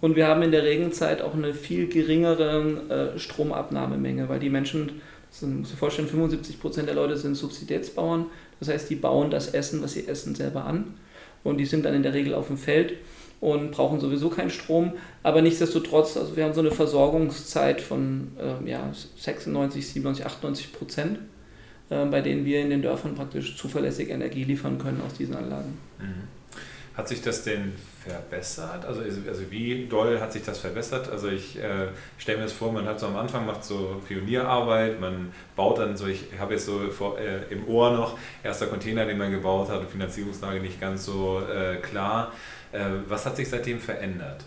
und 0.00 0.16
wir 0.16 0.26
haben 0.26 0.42
in 0.42 0.50
der 0.50 0.64
Regenzeit 0.64 1.22
auch 1.22 1.34
eine 1.34 1.54
viel 1.54 1.86
geringere 1.86 3.12
Stromabnahmemenge, 3.16 4.28
weil 4.28 4.40
die 4.40 4.50
Menschen 4.50 5.00
Du 5.40 5.46
musst 5.46 5.72
dir 5.72 5.76
vorstellen, 5.76 6.08
75 6.08 6.60
Prozent 6.60 6.88
der 6.88 6.94
Leute 6.94 7.16
sind 7.16 7.34
Subsidiätsbauern. 7.34 8.26
Das 8.58 8.68
heißt, 8.68 8.88
die 8.90 8.96
bauen 8.96 9.30
das 9.30 9.54
Essen, 9.54 9.82
was 9.82 9.92
sie 9.92 10.06
essen, 10.06 10.34
selber 10.34 10.64
an. 10.64 10.94
Und 11.44 11.58
die 11.58 11.66
sind 11.66 11.84
dann 11.84 11.94
in 11.94 12.02
der 12.02 12.14
Regel 12.14 12.34
auf 12.34 12.48
dem 12.48 12.56
Feld 12.56 12.94
und 13.40 13.72
brauchen 13.72 14.00
sowieso 14.00 14.30
keinen 14.30 14.50
Strom. 14.50 14.94
Aber 15.22 15.42
nichtsdestotrotz, 15.42 16.16
also 16.16 16.36
wir 16.36 16.44
haben 16.44 16.54
so 16.54 16.60
eine 16.60 16.70
Versorgungszeit 16.70 17.80
von 17.80 18.28
äh, 18.38 18.68
ja, 18.70 18.90
96, 19.18 19.86
97, 19.86 20.24
98 20.24 20.72
Prozent, 20.72 21.18
äh, 21.90 22.06
bei 22.06 22.22
denen 22.22 22.46
wir 22.46 22.62
in 22.62 22.70
den 22.70 22.82
Dörfern 22.82 23.14
praktisch 23.14 23.56
zuverlässig 23.56 24.08
Energie 24.10 24.44
liefern 24.44 24.78
können 24.78 25.02
aus 25.06 25.14
diesen 25.14 25.36
Anlagen. 25.36 25.76
Mhm. 26.00 26.43
Hat 26.96 27.08
sich 27.08 27.22
das 27.22 27.42
denn 27.42 27.72
verbessert? 28.04 28.84
Also, 28.84 29.00
also 29.00 29.50
wie 29.50 29.86
doll 29.88 30.20
hat 30.20 30.32
sich 30.32 30.44
das 30.44 30.58
verbessert? 30.58 31.10
Also 31.10 31.28
ich 31.28 31.58
äh, 31.58 31.88
stelle 32.18 32.38
mir 32.38 32.44
das 32.44 32.52
vor, 32.52 32.70
man 32.70 32.86
hat 32.86 33.00
so 33.00 33.06
am 33.06 33.16
Anfang 33.16 33.46
macht 33.46 33.64
so 33.64 34.00
Pionierarbeit, 34.06 35.00
man 35.00 35.32
baut 35.56 35.78
dann 35.78 35.96
so, 35.96 36.06
ich 36.06 36.26
habe 36.38 36.54
jetzt 36.54 36.66
so 36.66 36.78
vor, 36.90 37.18
äh, 37.18 37.52
im 37.52 37.66
Ohr 37.66 37.90
noch, 37.90 38.16
erster 38.44 38.68
Container, 38.68 39.06
den 39.06 39.18
man 39.18 39.32
gebaut 39.32 39.70
hat, 39.70 39.84
Finanzierungslage 39.90 40.60
nicht 40.60 40.80
ganz 40.80 41.04
so 41.04 41.40
äh, 41.40 41.76
klar. 41.78 42.32
Äh, 42.70 42.84
was 43.08 43.26
hat 43.26 43.36
sich 43.36 43.50
seitdem 43.50 43.80
verändert? 43.80 44.44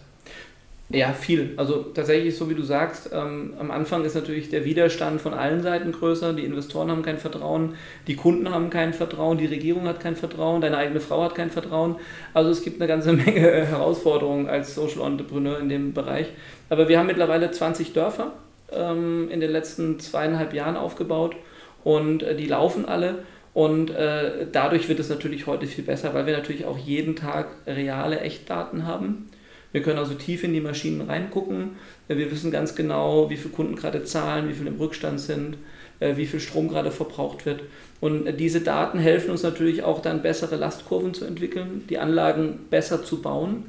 Ja, 0.89 1.12
viel. 1.12 1.54
Also 1.58 1.84
tatsächlich, 1.84 2.38
so 2.38 2.50
wie 2.50 2.56
du 2.56 2.62
sagst, 2.62 3.10
ähm, 3.12 3.56
am 3.60 3.71
Anfang 3.71 4.06
ist 4.06 4.15
natürlich 4.15 4.50
der 4.50 4.63
Widerstand 4.63 5.19
von 5.19 5.34
allen 5.34 5.62
Seiten 5.62 5.91
größer. 5.91 6.32
Die 6.32 6.45
Investoren 6.45 6.89
haben 6.89 7.02
kein 7.02 7.17
Vertrauen, 7.17 7.76
die 8.08 8.15
Kunden 8.15 8.50
haben 8.52 8.69
kein 8.69 8.93
Vertrauen, 8.93 9.38
die 9.38 9.47
Regierung 9.47 9.86
hat 9.86 10.00
kein 10.00 10.15
Vertrauen, 10.15 10.62
deine 10.62 10.78
eigene 10.78 11.02
Frau 11.02 11.23
hat 11.23 11.36
kein 11.36 11.52
Vertrauen. 11.52 11.97
Also 12.34 12.52
es 12.52 12.62
gibt 12.63 12.80
eine 12.80 12.88
ganze 12.88 13.12
Menge 13.13 13.41
Herausforderungen 13.41 14.47
als 14.47 14.76
Social 14.76 15.06
Entrepreneur 15.06 15.60
in 15.60 15.67
dem 15.67 15.93
Bereich. 15.93 16.28
Aber 16.69 16.88
wir 16.88 17.00
haben 17.00 17.08
mittlerweile 17.08 17.52
20 17.52 17.91
Dörfer 17.91 18.32
ähm, 18.71 19.30
in 19.30 19.41
den 19.41 19.52
letzten 19.52 20.00
zweieinhalb 20.00 20.54
Jahren 20.54 20.78
aufgebaut 20.78 21.36
und 21.84 22.23
äh, 22.23 22.34
die 22.34 22.47
laufen 22.47 22.86
alle. 22.86 23.26
Und 23.54 23.89
äh, 23.89 24.47
dadurch 24.50 24.88
wird 24.88 25.02
es 25.02 25.10
natürlich 25.10 25.47
heute 25.47 25.67
viel 25.67 25.84
besser, 25.84 26.13
weil 26.13 26.28
wir 26.28 26.38
natürlich 26.38 26.63
auch 26.65 26.78
jeden 26.78 27.17
Tag 27.17 27.47
reale 27.65 28.21
Echtdaten 28.21 28.86
haben 28.88 29.28
wir 29.71 29.82
können 29.82 29.99
also 29.99 30.13
tief 30.13 30.43
in 30.43 30.53
die 30.53 30.62
Maschinen 30.62 31.01
reingucken. 31.01 31.71
Wir 32.08 32.32
wissen 32.32 32.51
ganz 32.51 32.75
genau, 32.75 33.30
wie 33.30 33.38
viele 33.38 33.53
Kunden 33.53 33.75
gerade 33.75 34.03
zahlen, 34.03 34.47
wie 34.47 34.53
viele 34.53 34.69
im 34.69 34.77
Rückstand 34.77 35.19
sind, 35.19 35.58
äh, 35.99 36.15
wie 36.15 36.25
viel 36.25 36.39
Strom 36.39 36.69
gerade 36.69 36.91
verbraucht 36.91 37.45
wird. 37.45 37.62
Und 37.99 38.38
diese 38.39 38.62
Daten 38.62 38.99
helfen 38.99 39.32
uns 39.32 39.43
natürlich 39.43 39.84
auch 39.84 40.01
dann 40.01 40.21
bessere 40.21 40.56
Lastkurven 40.56 41.13
zu 41.13 41.25
entwickeln, 41.25 41.84
die 41.89 41.97
Anlagen 41.97 42.60
besser 42.69 43.03
zu 43.03 43.21
bauen, 43.21 43.65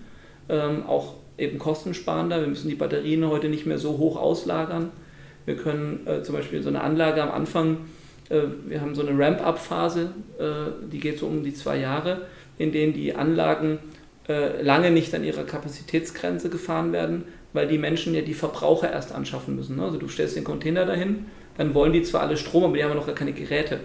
ähm, 0.48 0.86
auch 0.86 1.14
eben 1.36 1.58
kostensparender. 1.58 2.40
Wir 2.40 2.48
müssen 2.48 2.68
die 2.68 2.74
Batterien 2.74 3.26
heute 3.28 3.48
nicht 3.48 3.66
mehr 3.66 3.78
so 3.78 3.98
hoch 3.98 4.16
auslagern. 4.16 4.90
Wir 5.46 5.56
können 5.56 6.06
äh, 6.06 6.22
zum 6.22 6.34
Beispiel 6.34 6.62
so 6.62 6.68
eine 6.68 6.82
Anlage 6.82 7.22
am 7.22 7.30
Anfang, 7.30 7.78
äh, 8.28 8.42
wir 8.66 8.80
haben 8.80 8.94
so 8.94 9.04
eine 9.04 9.18
Ramp-up-Phase, 9.18 10.10
die 10.92 11.00
geht 11.00 11.18
so 11.18 11.26
um 11.26 11.42
die 11.42 11.54
zwei 11.54 11.78
Jahre, 11.78 12.22
in 12.58 12.70
denen 12.70 12.92
die 12.92 13.14
Anlagen 13.14 13.78
äh, 14.28 14.62
lange 14.62 14.90
nicht 14.90 15.14
an 15.14 15.24
ihrer 15.24 15.44
Kapazitätsgrenze 15.44 16.50
gefahren 16.50 16.92
werden, 16.92 17.24
weil 17.52 17.66
die 17.66 17.78
Menschen 17.78 18.14
ja 18.14 18.20
die 18.20 18.34
Verbraucher 18.34 18.90
erst 18.90 19.12
anschaffen 19.12 19.56
müssen. 19.56 19.76
Ne? 19.76 19.82
Also 19.82 19.98
du 19.98 20.08
stellst 20.08 20.36
den 20.36 20.44
Container 20.44 20.84
dahin, 20.84 21.26
dann 21.56 21.74
wollen 21.74 21.92
die 21.92 22.02
zwar 22.02 22.22
alle 22.22 22.36
Strom, 22.36 22.64
aber 22.64 22.76
die 22.76 22.84
haben 22.84 22.94
noch 22.94 23.06
gar 23.06 23.14
keine 23.14 23.32
Geräte. 23.32 23.80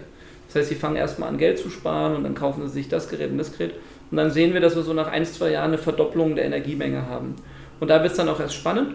Das 0.46 0.56
heißt, 0.56 0.68
sie 0.68 0.74
fangen 0.74 0.96
erstmal 0.96 1.28
an 1.28 1.38
Geld 1.38 1.58
zu 1.58 1.70
sparen 1.70 2.14
und 2.14 2.24
dann 2.24 2.34
kaufen 2.34 2.62
sie 2.66 2.72
sich 2.72 2.88
das 2.88 3.08
Gerät 3.08 3.30
und 3.30 3.38
das 3.38 3.56
Gerät. 3.56 3.74
Und 4.10 4.18
dann 4.18 4.30
sehen 4.30 4.52
wir, 4.52 4.60
dass 4.60 4.76
wir 4.76 4.82
so 4.82 4.92
nach 4.92 5.08
ein, 5.08 5.24
zwei 5.24 5.50
Jahren 5.50 5.70
eine 5.70 5.78
Verdopplung 5.78 6.36
der 6.36 6.44
Energiemenge 6.44 7.08
haben. 7.08 7.34
Und 7.80 7.88
da 7.88 8.02
wird 8.02 8.12
es 8.12 8.16
dann 8.16 8.28
auch 8.28 8.38
erst 8.38 8.54
spannend. 8.54 8.94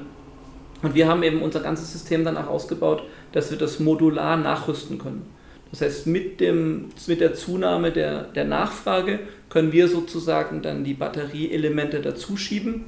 Und 0.82 0.96
wir 0.96 1.08
haben 1.08 1.24
eben 1.24 1.42
unser 1.42 1.60
ganzes 1.60 1.92
System 1.92 2.24
danach 2.24 2.48
ausgebaut, 2.48 3.04
dass 3.34 3.52
wir 3.52 3.58
das 3.58 3.80
modular 3.80 4.38
nachrüsten 4.38 4.98
können. 4.98 5.26
Das 5.72 5.82
heißt, 5.82 6.08
mit, 6.08 6.40
dem, 6.40 6.90
mit 7.08 7.22
der 7.22 7.36
Zunahme 7.36 7.92
der, 7.92 8.24
der 8.24 8.46
Nachfrage 8.46 9.20
können 9.50 9.72
wir 9.72 9.88
sozusagen 9.88 10.62
dann 10.62 10.84
die 10.84 10.94
Batterieelemente 10.94 12.02
dazuschieben 12.02 12.86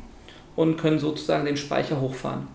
und 0.56 0.78
können 0.78 1.00
sozusagen 1.00 1.46
den 1.46 1.58
Speicher 1.58 2.02
hochfahren. 2.02 2.48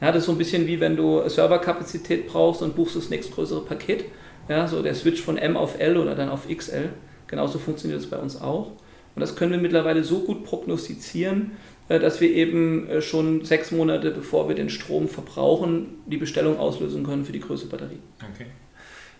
Ja, 0.00 0.08
das 0.12 0.22
ist 0.22 0.26
so 0.26 0.32
ein 0.32 0.38
bisschen 0.38 0.66
wie 0.66 0.80
wenn 0.80 0.96
du 0.96 1.28
Serverkapazität 1.28 2.28
brauchst 2.28 2.62
und 2.62 2.76
buchst 2.76 2.96
das 2.96 3.10
nächstgrößere 3.10 3.64
Paket. 3.64 4.04
Ja, 4.48 4.66
so 4.66 4.82
der 4.82 4.94
Switch 4.94 5.20
von 5.20 5.36
M 5.36 5.56
auf 5.56 5.78
L 5.78 5.96
oder 5.96 6.14
dann 6.14 6.28
auf 6.28 6.48
XL. 6.48 6.90
Genauso 7.26 7.58
funktioniert 7.58 8.00
das 8.00 8.08
bei 8.08 8.16
uns 8.16 8.40
auch. 8.40 8.72
Und 9.14 9.20
das 9.20 9.36
können 9.36 9.52
wir 9.52 9.58
mittlerweile 9.58 10.04
so 10.04 10.20
gut 10.20 10.44
prognostizieren, 10.44 11.52
äh, 11.88 11.98
dass 11.98 12.20
wir 12.20 12.30
eben 12.30 12.88
äh, 12.88 13.02
schon 13.02 13.44
sechs 13.44 13.72
Monate 13.72 14.10
bevor 14.12 14.48
wir 14.48 14.54
den 14.54 14.70
Strom 14.70 15.08
verbrauchen, 15.08 16.00
die 16.06 16.16
Bestellung 16.16 16.58
auslösen 16.58 17.04
können 17.04 17.24
für 17.24 17.32
die 17.32 17.40
größere 17.40 17.68
Batterie. 17.68 17.98
Okay. 18.32 18.46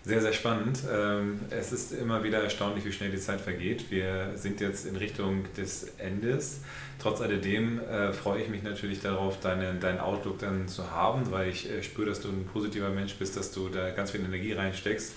Sehr, 0.09 0.21
sehr 0.21 0.33
spannend. 0.33 0.79
Ähm, 0.91 1.39
es 1.51 1.71
ist 1.71 1.91
immer 1.91 2.23
wieder 2.23 2.41
erstaunlich, 2.41 2.83
wie 2.83 2.91
schnell 2.91 3.11
die 3.11 3.19
Zeit 3.19 3.39
vergeht. 3.39 3.91
Wir 3.91 4.31
sind 4.37 4.59
jetzt 4.59 4.87
in 4.87 4.95
Richtung 4.95 5.43
des 5.55 5.83
Endes. 5.99 6.61
Trotz 6.97 7.21
alledem 7.21 7.79
äh, 7.79 8.11
freue 8.11 8.41
ich 8.41 8.49
mich 8.49 8.63
natürlich 8.63 9.01
darauf, 9.01 9.39
deinen, 9.39 9.79
deinen 9.79 9.99
Outlook 9.99 10.39
dann 10.39 10.67
zu 10.67 10.89
haben, 10.89 11.29
weil 11.29 11.49
ich 11.49 11.69
äh, 11.69 11.83
spüre, 11.83 12.09
dass 12.09 12.21
du 12.21 12.29
ein 12.29 12.45
positiver 12.51 12.89
Mensch 12.89 13.13
bist, 13.19 13.37
dass 13.37 13.51
du 13.51 13.69
da 13.69 13.91
ganz 13.91 14.09
viel 14.09 14.21
Energie 14.21 14.53
reinsteckst. 14.53 15.13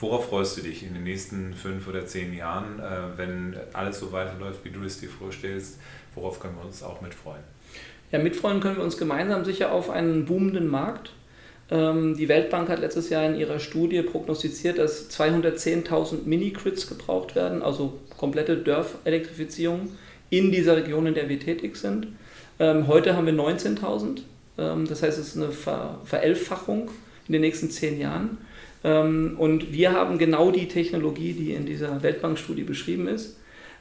Worauf 0.00 0.28
freust 0.28 0.56
du 0.56 0.62
dich 0.62 0.82
in 0.82 0.94
den 0.94 1.04
nächsten 1.04 1.54
fünf 1.54 1.86
oder 1.86 2.04
zehn 2.06 2.34
Jahren, 2.34 2.80
äh, 2.80 3.16
wenn 3.16 3.56
alles 3.74 4.00
so 4.00 4.10
weiterläuft, 4.10 4.64
wie 4.64 4.70
du 4.70 4.82
es 4.82 4.98
dir 4.98 5.08
vorstellst? 5.08 5.78
Worauf 6.16 6.40
können 6.40 6.56
wir 6.56 6.64
uns 6.64 6.82
auch 6.82 7.00
mitfreuen? 7.00 7.44
Ja, 8.10 8.18
mitfreuen 8.18 8.58
können 8.58 8.78
wir 8.78 8.82
uns 8.82 8.98
gemeinsam 8.98 9.44
sicher 9.44 9.70
auf 9.70 9.88
einen 9.88 10.24
boomenden 10.24 10.66
Markt 10.66 11.12
die 11.72 12.28
Weltbank 12.28 12.68
hat 12.68 12.80
letztes 12.80 13.08
Jahr 13.08 13.24
in 13.24 13.34
ihrer 13.34 13.58
Studie 13.58 14.02
prognostiziert, 14.02 14.76
dass 14.76 15.08
210.000 15.10 16.24
Mini-Grids 16.26 16.86
gebraucht 16.86 17.34
werden, 17.34 17.62
also 17.62 17.94
komplette 18.18 18.58
Dörfelektrifizierung 18.58 19.90
in 20.28 20.52
dieser 20.52 20.76
Region, 20.76 21.06
in 21.06 21.14
der 21.14 21.30
wir 21.30 21.40
tätig 21.40 21.76
sind. 21.76 22.08
Ähm, 22.58 22.88
heute 22.88 23.16
haben 23.16 23.24
wir 23.24 23.32
19.000, 23.32 24.20
ähm, 24.58 24.86
das 24.86 25.02
heißt, 25.02 25.18
es 25.18 25.28
ist 25.28 25.36
eine 25.36 25.50
Ver 25.50 26.00
Verelfachung 26.04 26.90
in 27.26 27.32
den 27.32 27.40
nächsten 27.40 27.70
zehn 27.70 27.98
Jahren. 27.98 28.38
und 28.82 29.72
wir 29.72 29.92
haben 29.92 30.18
genau 30.18 30.50
die 30.50 30.66
Technologie, 30.66 31.34
die 31.34 31.52
in 31.52 31.66
dieser 31.66 32.02
Weltbank-Studie 32.02 32.64
beschrieben 32.64 33.06
ist. 33.06 33.36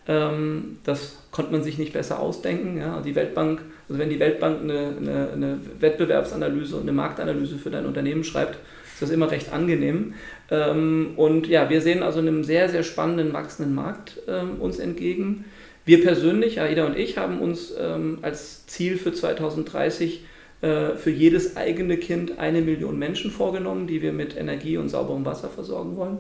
Ähm, 0.08 0.78
das 0.84 1.18
konnte 1.32 1.52
man 1.52 1.64
sich 1.64 1.78
nicht 1.78 1.94
besser 1.94 2.20
ausdenken. 2.20 2.78
Ja. 2.78 3.02
Die 3.02 3.16
Weltbank, 3.16 3.62
also 3.88 4.00
wenn 4.00 4.10
die 4.10 4.20
Weltbank 4.20 4.62
eine, 4.62 4.94
eine, 5.00 5.30
eine, 5.34 5.60
Wettbewerbsanalyse 5.80 6.76
und 6.76 6.84
eine 6.84 6.92
Marktanalyse 6.92 7.58
für 7.58 7.70
dein 7.70 7.86
Unternehmen 7.86 8.24
schreibt, 8.24 8.56
ist 8.94 9.02
das 9.02 9.10
immer 9.12 9.32
recht 9.32 9.54
angenehm. 9.54 10.14
Ähm, 10.50 11.12
und 11.16 11.48
ja, 11.48 11.70
wir 11.70 11.82
sehen 11.82 12.04
also 12.04 12.20
einem 12.20 12.44
sehr, 12.44 12.70
sehr 12.70 12.84
spannenden, 12.84 13.34
wachsenden 13.34 13.76
Markt 13.76 14.20
ähm, 14.28 14.60
uns 14.60 14.80
entgegen. 14.80 15.46
Wir 15.86 16.04
persönlich, 16.04 16.62
Aida 16.62 16.86
und 16.86 16.96
ich, 16.96 17.18
haben 17.18 17.40
uns 17.40 17.74
als 18.22 18.68
Ziel 18.68 18.98
für 18.98 19.14
2030 19.14 20.24
äh, 20.62 20.96
für 20.96 21.10
jedes 21.10 21.58
eigene 21.58 21.98
Kind 21.98 22.38
eine 22.38 22.62
Million 22.62 23.00
Menschen 23.00 23.32
vorgenommen, 23.32 23.88
die 23.88 24.04
wir 24.04 24.14
mit 24.14 24.38
Energie 24.38 24.78
und 24.78 24.90
sauberem 24.90 25.26
Wasser 25.26 25.50
versorgen 25.50 25.98
wollen. 25.98 26.20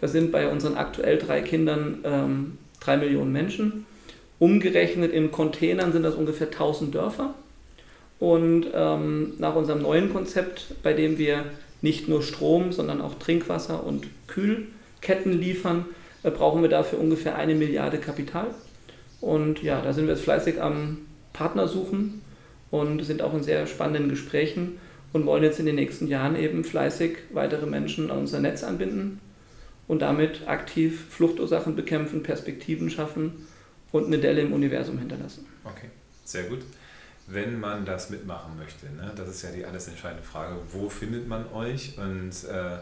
Das 0.00 0.12
sind 0.12 0.32
bei 0.32 0.50
unseren 0.50 0.76
aktuell 0.76 1.18
drei 1.18 1.42
Kindern 1.42 2.56
drei 2.82 2.96
Millionen 2.96 3.32
Menschen. 3.32 3.86
Umgerechnet 4.38 5.12
in 5.12 5.30
Containern 5.30 5.92
sind 5.92 6.02
das 6.02 6.14
ungefähr 6.14 6.48
1000 6.48 6.94
Dörfer. 6.94 7.34
Und 8.18 8.66
ähm, 8.74 9.34
nach 9.38 9.54
unserem 9.56 9.82
neuen 9.82 10.12
Konzept, 10.12 10.74
bei 10.82 10.92
dem 10.92 11.18
wir 11.18 11.44
nicht 11.80 12.08
nur 12.08 12.22
Strom, 12.22 12.72
sondern 12.72 13.00
auch 13.00 13.14
Trinkwasser 13.14 13.84
und 13.84 14.06
Kühlketten 14.28 15.32
liefern, 15.32 15.86
äh, 16.22 16.30
brauchen 16.30 16.62
wir 16.62 16.68
dafür 16.68 17.00
ungefähr 17.00 17.36
eine 17.36 17.54
Milliarde 17.54 17.98
Kapital. 17.98 18.46
Und 19.20 19.62
ja, 19.62 19.80
da 19.80 19.92
sind 19.92 20.06
wir 20.06 20.14
jetzt 20.14 20.24
fleißig 20.24 20.60
am 20.60 20.98
Partner 21.32 21.68
suchen 21.68 22.22
und 22.70 23.04
sind 23.04 23.22
auch 23.22 23.34
in 23.34 23.42
sehr 23.42 23.66
spannenden 23.66 24.08
Gesprächen 24.08 24.78
und 25.12 25.26
wollen 25.26 25.42
jetzt 25.42 25.60
in 25.60 25.66
den 25.66 25.76
nächsten 25.76 26.08
Jahren 26.08 26.36
eben 26.36 26.64
fleißig 26.64 27.18
weitere 27.32 27.66
Menschen 27.66 28.10
an 28.10 28.18
unser 28.18 28.40
Netz 28.40 28.64
anbinden 28.64 29.20
und 29.88 30.02
damit 30.02 30.48
aktiv 30.48 31.06
Fluchtursachen 31.10 31.76
bekämpfen, 31.76 32.22
Perspektiven 32.22 32.90
schaffen 32.90 33.46
und 33.90 34.06
eine 34.06 34.18
Delle 34.18 34.40
im 34.40 34.52
Universum 34.52 34.98
hinterlassen. 34.98 35.46
Okay, 35.64 35.88
sehr 36.24 36.44
gut. 36.44 36.60
Wenn 37.26 37.60
man 37.60 37.84
das 37.84 38.10
mitmachen 38.10 38.56
möchte, 38.56 38.86
ne, 38.86 39.12
das 39.14 39.28
ist 39.28 39.42
ja 39.42 39.50
die 39.50 39.64
alles 39.64 39.86
entscheidende 39.88 40.24
Frage, 40.24 40.56
wo 40.72 40.88
findet 40.88 41.28
man 41.28 41.50
euch 41.52 41.96
und 41.98 42.32
äh, 42.50 42.78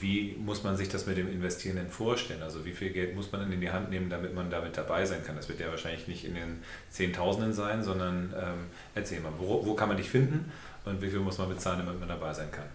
wie 0.00 0.36
muss 0.38 0.62
man 0.62 0.76
sich 0.76 0.88
das 0.88 1.06
mit 1.06 1.16
dem 1.16 1.28
Investieren 1.28 1.88
vorstellen? 1.88 2.42
Also 2.42 2.64
wie 2.64 2.72
viel 2.72 2.90
Geld 2.90 3.16
muss 3.16 3.32
man 3.32 3.42
denn 3.42 3.52
in 3.52 3.60
die 3.60 3.70
Hand 3.70 3.90
nehmen, 3.90 4.10
damit 4.10 4.34
man 4.34 4.48
damit 4.48 4.76
dabei 4.76 5.04
sein 5.04 5.24
kann? 5.24 5.34
Das 5.36 5.48
wird 5.48 5.58
ja 5.58 5.68
wahrscheinlich 5.68 6.06
nicht 6.06 6.24
in 6.24 6.34
den 6.34 6.62
Zehntausenden 6.90 7.52
sein, 7.52 7.82
sondern 7.82 8.32
ähm, 8.36 8.66
erzähl 8.94 9.20
mal, 9.20 9.32
wo, 9.38 9.66
wo 9.66 9.74
kann 9.74 9.88
man 9.88 9.96
dich 9.96 10.08
finden 10.08 10.52
und 10.84 11.02
wie 11.02 11.10
viel 11.10 11.18
muss 11.18 11.38
man 11.38 11.48
bezahlen, 11.48 11.80
damit 11.84 11.98
man 11.98 12.08
dabei 12.08 12.32
sein 12.32 12.50
kann? 12.52 12.66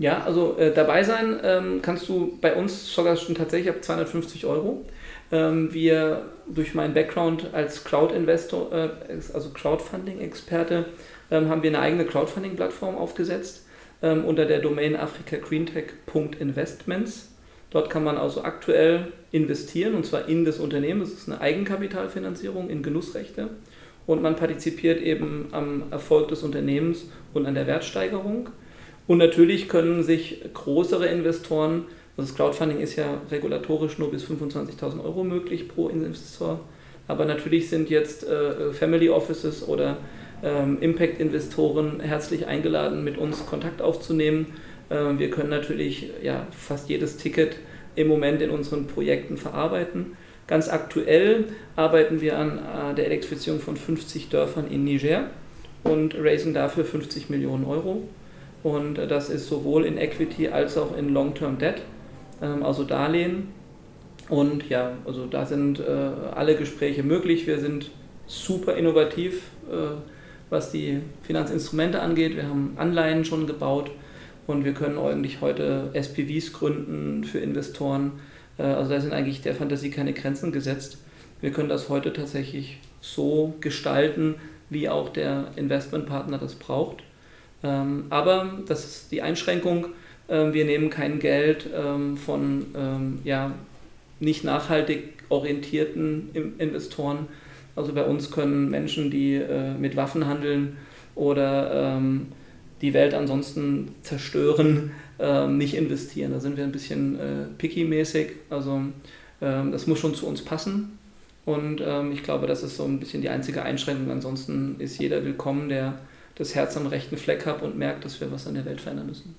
Ja, 0.00 0.24
also 0.24 0.56
äh, 0.56 0.72
dabei 0.72 1.04
sein 1.04 1.38
ähm, 1.44 1.82
kannst 1.82 2.08
du 2.08 2.38
bei 2.40 2.54
uns 2.54 2.90
sogar 2.90 3.16
schon 3.16 3.34
tatsächlich 3.34 3.68
ab 3.68 3.84
250 3.84 4.46
Euro. 4.46 4.86
Ähm, 5.30 5.74
wir 5.74 6.22
durch 6.48 6.74
meinen 6.74 6.94
Background 6.94 7.48
als 7.52 7.84
Crowd-Investor, 7.84 8.72
äh, 8.72 8.88
also 9.34 9.50
Crowdfunding-Experte, 9.50 10.86
ähm, 11.30 11.50
haben 11.50 11.62
wir 11.62 11.68
eine 11.68 11.80
eigene 11.80 12.06
Crowdfunding-Plattform 12.06 12.96
aufgesetzt, 12.96 13.66
ähm, 14.00 14.24
unter 14.24 14.46
der 14.46 14.60
Domain 14.60 14.96
africagreentech.investments. 14.96 17.32
Dort 17.68 17.90
kann 17.90 18.02
man 18.02 18.16
also 18.16 18.42
aktuell 18.42 19.08
investieren 19.32 19.94
und 19.94 20.06
zwar 20.06 20.30
in 20.30 20.46
das 20.46 20.60
Unternehmen. 20.60 21.00
Das 21.00 21.10
ist 21.10 21.28
eine 21.28 21.42
Eigenkapitalfinanzierung 21.42 22.70
in 22.70 22.82
Genussrechte 22.82 23.50
und 24.06 24.22
man 24.22 24.34
partizipiert 24.34 25.02
eben 25.02 25.48
am 25.52 25.82
Erfolg 25.90 26.28
des 26.28 26.42
Unternehmens 26.42 27.04
und 27.34 27.44
an 27.44 27.54
der 27.54 27.66
Wertsteigerung. 27.66 28.48
Und 29.10 29.18
natürlich 29.18 29.68
können 29.68 30.04
sich 30.04 30.40
größere 30.54 31.06
Investoren, 31.06 31.86
also 32.16 32.30
das 32.30 32.36
Crowdfunding 32.36 32.78
ist 32.78 32.94
ja 32.94 33.20
regulatorisch 33.28 33.98
nur 33.98 34.08
bis 34.08 34.22
25.000 34.22 35.02
Euro 35.02 35.24
möglich 35.24 35.66
pro 35.66 35.88
Investor, 35.88 36.60
aber 37.08 37.24
natürlich 37.24 37.68
sind 37.68 37.90
jetzt 37.90 38.22
äh, 38.22 38.72
Family 38.72 39.08
Offices 39.08 39.66
oder 39.66 39.96
ähm, 40.44 40.78
Impact-Investoren 40.80 41.98
herzlich 41.98 42.46
eingeladen, 42.46 43.02
mit 43.02 43.18
uns 43.18 43.44
Kontakt 43.46 43.82
aufzunehmen. 43.82 44.46
Äh, 44.90 45.18
wir 45.18 45.30
können 45.30 45.50
natürlich 45.50 46.12
ja, 46.22 46.46
fast 46.52 46.88
jedes 46.88 47.16
Ticket 47.16 47.56
im 47.96 48.06
Moment 48.06 48.40
in 48.42 48.50
unseren 48.50 48.86
Projekten 48.86 49.38
verarbeiten. 49.38 50.16
Ganz 50.46 50.68
aktuell 50.68 51.46
arbeiten 51.74 52.20
wir 52.20 52.38
an 52.38 52.58
äh, 52.58 52.94
der 52.94 53.06
Elektrifizierung 53.06 53.58
von 53.58 53.76
50 53.76 54.28
Dörfern 54.28 54.70
in 54.70 54.84
Niger 54.84 55.30
und 55.82 56.14
raisen 56.16 56.54
dafür 56.54 56.84
50 56.84 57.28
Millionen 57.28 57.64
Euro. 57.64 58.04
Und 58.62 58.98
äh, 58.98 59.06
das 59.06 59.30
ist 59.30 59.48
sowohl 59.48 59.84
in 59.84 59.96
Equity 59.98 60.48
als 60.48 60.76
auch 60.76 60.96
in 60.96 61.12
Long-Term 61.12 61.58
Debt, 61.58 61.82
ähm, 62.42 62.62
also 62.62 62.84
Darlehen. 62.84 63.48
Und 64.28 64.68
ja, 64.68 64.92
also 65.04 65.26
da 65.26 65.46
sind 65.46 65.80
äh, 65.80 65.82
alle 66.34 66.56
Gespräche 66.56 67.02
möglich. 67.02 67.46
Wir 67.46 67.58
sind 67.58 67.90
super 68.26 68.76
innovativ, 68.76 69.42
was 70.50 70.70
die 70.70 71.00
Finanzinstrumente 71.22 72.00
angeht. 72.00 72.36
Wir 72.36 72.44
haben 72.44 72.74
Anleihen 72.76 73.24
schon 73.24 73.48
gebaut 73.48 73.90
und 74.46 74.64
wir 74.64 74.72
können 74.72 74.98
eigentlich 74.98 75.40
heute 75.40 75.90
SPVs 75.94 76.52
gründen 76.52 77.24
für 77.24 77.40
Investoren. 77.40 78.20
Also 78.56 78.92
da 78.92 79.00
sind 79.00 79.12
eigentlich 79.12 79.42
der 79.42 79.56
Fantasie 79.56 79.90
keine 79.90 80.12
Grenzen 80.12 80.52
gesetzt. 80.52 80.98
Wir 81.40 81.50
können 81.50 81.68
das 81.68 81.88
heute 81.88 82.12
tatsächlich 82.12 82.78
so 83.00 83.54
gestalten, 83.60 84.36
wie 84.68 84.88
auch 84.88 85.08
der 85.08 85.48
Investmentpartner 85.56 86.38
das 86.38 86.54
braucht. 86.54 87.02
Ähm, 87.62 88.04
aber 88.10 88.58
das 88.66 88.84
ist 88.84 89.12
die 89.12 89.22
Einschränkung. 89.22 89.86
Ähm, 90.28 90.52
wir 90.52 90.64
nehmen 90.64 90.90
kein 90.90 91.18
Geld 91.18 91.66
ähm, 91.74 92.16
von 92.16 92.66
ja, 93.24 93.52
nicht 94.18 94.44
nachhaltig 94.44 95.14
orientierten 95.28 96.30
Investoren. 96.58 97.28
Also 97.76 97.92
bei 97.92 98.04
uns 98.04 98.30
können 98.30 98.68
Menschen, 98.68 99.10
die 99.10 99.34
äh, 99.34 99.74
mit 99.74 99.96
Waffen 99.96 100.26
handeln 100.26 100.76
oder 101.14 102.00
die 102.80 102.94
Welt 102.94 103.12
ansonsten 103.14 103.94
zerstören, 104.02 104.92
nicht 105.48 105.74
investieren. 105.74 106.32
Da 106.32 106.40
sind 106.40 106.56
wir 106.56 106.64
ein 106.64 106.72
bisschen 106.72 107.18
äh, 107.18 107.44
picky-mäßig. 107.58 108.28
Also 108.48 108.80
das 109.40 109.86
muss 109.86 109.98
schon 109.98 110.14
zu 110.14 110.26
uns 110.26 110.42
passen. 110.42 110.98
Und 111.44 111.82
ich 112.12 112.22
glaube, 112.22 112.46
das 112.46 112.62
ist 112.62 112.76
so 112.76 112.84
ein 112.84 113.00
bisschen 113.00 113.20
die 113.20 113.28
einzige 113.28 113.62
Einschränkung. 113.62 114.10
Ansonsten 114.10 114.76
ist 114.78 114.98
jeder 114.98 115.24
willkommen, 115.24 115.68
der 115.68 115.98
das 116.40 116.54
Herz 116.54 116.76
am 116.76 116.86
rechten 116.86 117.18
Fleck 117.18 117.44
habe 117.44 117.66
und 117.66 117.76
merke, 117.76 118.00
dass 118.00 118.20
wir 118.20 118.32
was 118.32 118.46
an 118.46 118.54
der 118.54 118.64
Welt 118.64 118.80
verändern 118.80 119.06
müssen. 119.06 119.36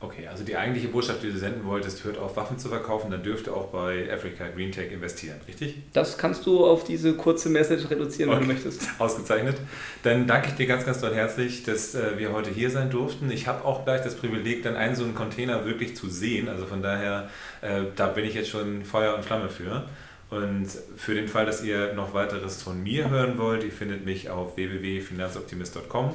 Okay, 0.00 0.26
also 0.26 0.42
die 0.42 0.56
eigentliche 0.56 0.88
Botschaft, 0.88 1.22
die 1.22 1.30
du 1.30 1.38
senden 1.38 1.64
wolltest, 1.64 2.04
hört 2.04 2.18
auf, 2.18 2.36
Waffen 2.36 2.58
zu 2.58 2.68
verkaufen, 2.68 3.10
dann 3.10 3.22
dürft 3.22 3.46
ihr 3.46 3.54
auch 3.54 3.68
bei 3.68 4.12
Africa 4.12 4.48
Green 4.48 4.72
Tech 4.72 4.90
investieren, 4.90 5.36
richtig? 5.46 5.76
Das 5.92 6.18
kannst 6.18 6.44
du 6.44 6.66
auf 6.66 6.82
diese 6.82 7.14
kurze 7.14 7.48
Message 7.48 7.88
reduzieren, 7.88 8.30
okay. 8.30 8.40
wenn 8.40 8.48
du 8.48 8.52
möchtest. 8.52 8.82
Ausgezeichnet. 8.98 9.56
Dann 10.02 10.26
danke 10.26 10.48
ich 10.48 10.54
dir 10.54 10.66
ganz, 10.66 10.84
ganz 10.84 11.00
doll 11.00 11.14
herzlich, 11.14 11.62
dass 11.62 11.94
äh, 11.94 12.18
wir 12.18 12.32
heute 12.32 12.50
hier 12.50 12.68
sein 12.68 12.90
durften. 12.90 13.30
Ich 13.30 13.46
habe 13.46 13.64
auch 13.64 13.84
gleich 13.84 14.02
das 14.02 14.16
Privileg, 14.16 14.64
dann 14.64 14.76
einen 14.76 14.96
so 14.96 15.04
einen 15.04 15.14
Container 15.14 15.64
wirklich 15.64 15.96
zu 15.96 16.08
sehen. 16.08 16.48
Also 16.48 16.66
von 16.66 16.82
daher, 16.82 17.30
äh, 17.60 17.82
da 17.94 18.08
bin 18.08 18.24
ich 18.24 18.34
jetzt 18.34 18.50
schon 18.50 18.84
Feuer 18.84 19.14
und 19.14 19.24
Flamme 19.24 19.48
für. 19.48 19.84
Und 20.32 20.66
für 20.96 21.14
den 21.14 21.28
Fall, 21.28 21.44
dass 21.44 21.62
ihr 21.62 21.92
noch 21.92 22.14
weiteres 22.14 22.62
von 22.62 22.82
mir 22.82 23.10
hören 23.10 23.36
wollt, 23.36 23.64
ihr 23.64 23.70
findet 23.70 24.06
mich 24.06 24.30
auf 24.30 24.56
www.finanzoptimist.com 24.56 26.14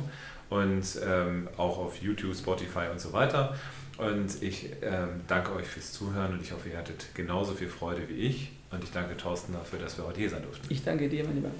und 0.49 0.99
ähm, 1.07 1.47
auch 1.55 1.77
auf 1.77 2.01
YouTube, 2.01 2.35
Spotify 2.35 2.87
und 2.91 2.99
so 2.99 3.13
weiter. 3.13 3.55
Und 3.99 4.41
ich 4.41 4.71
ähm, 4.81 5.21
danke 5.27 5.53
euch 5.53 5.67
fürs 5.67 5.93
Zuhören 5.93 6.33
und 6.33 6.41
ich 6.41 6.51
hoffe, 6.51 6.69
ihr 6.69 6.79
hattet 6.79 7.13
genauso 7.13 7.53
viel 7.53 7.69
Freude 7.69 8.09
wie 8.09 8.15
ich. 8.15 8.53
Und 8.71 8.83
ich 8.83 8.91
danke 8.91 9.15
Thorsten 9.17 9.53
dafür, 9.53 9.77
dass 9.77 9.99
wir 9.99 10.07
heute 10.07 10.19
hier 10.19 10.31
sein 10.31 10.41
durften. 10.41 10.65
Ich 10.67 10.83
danke 10.83 11.07
dir, 11.07 11.23
mein 11.23 11.35
Lieber. 11.35 11.51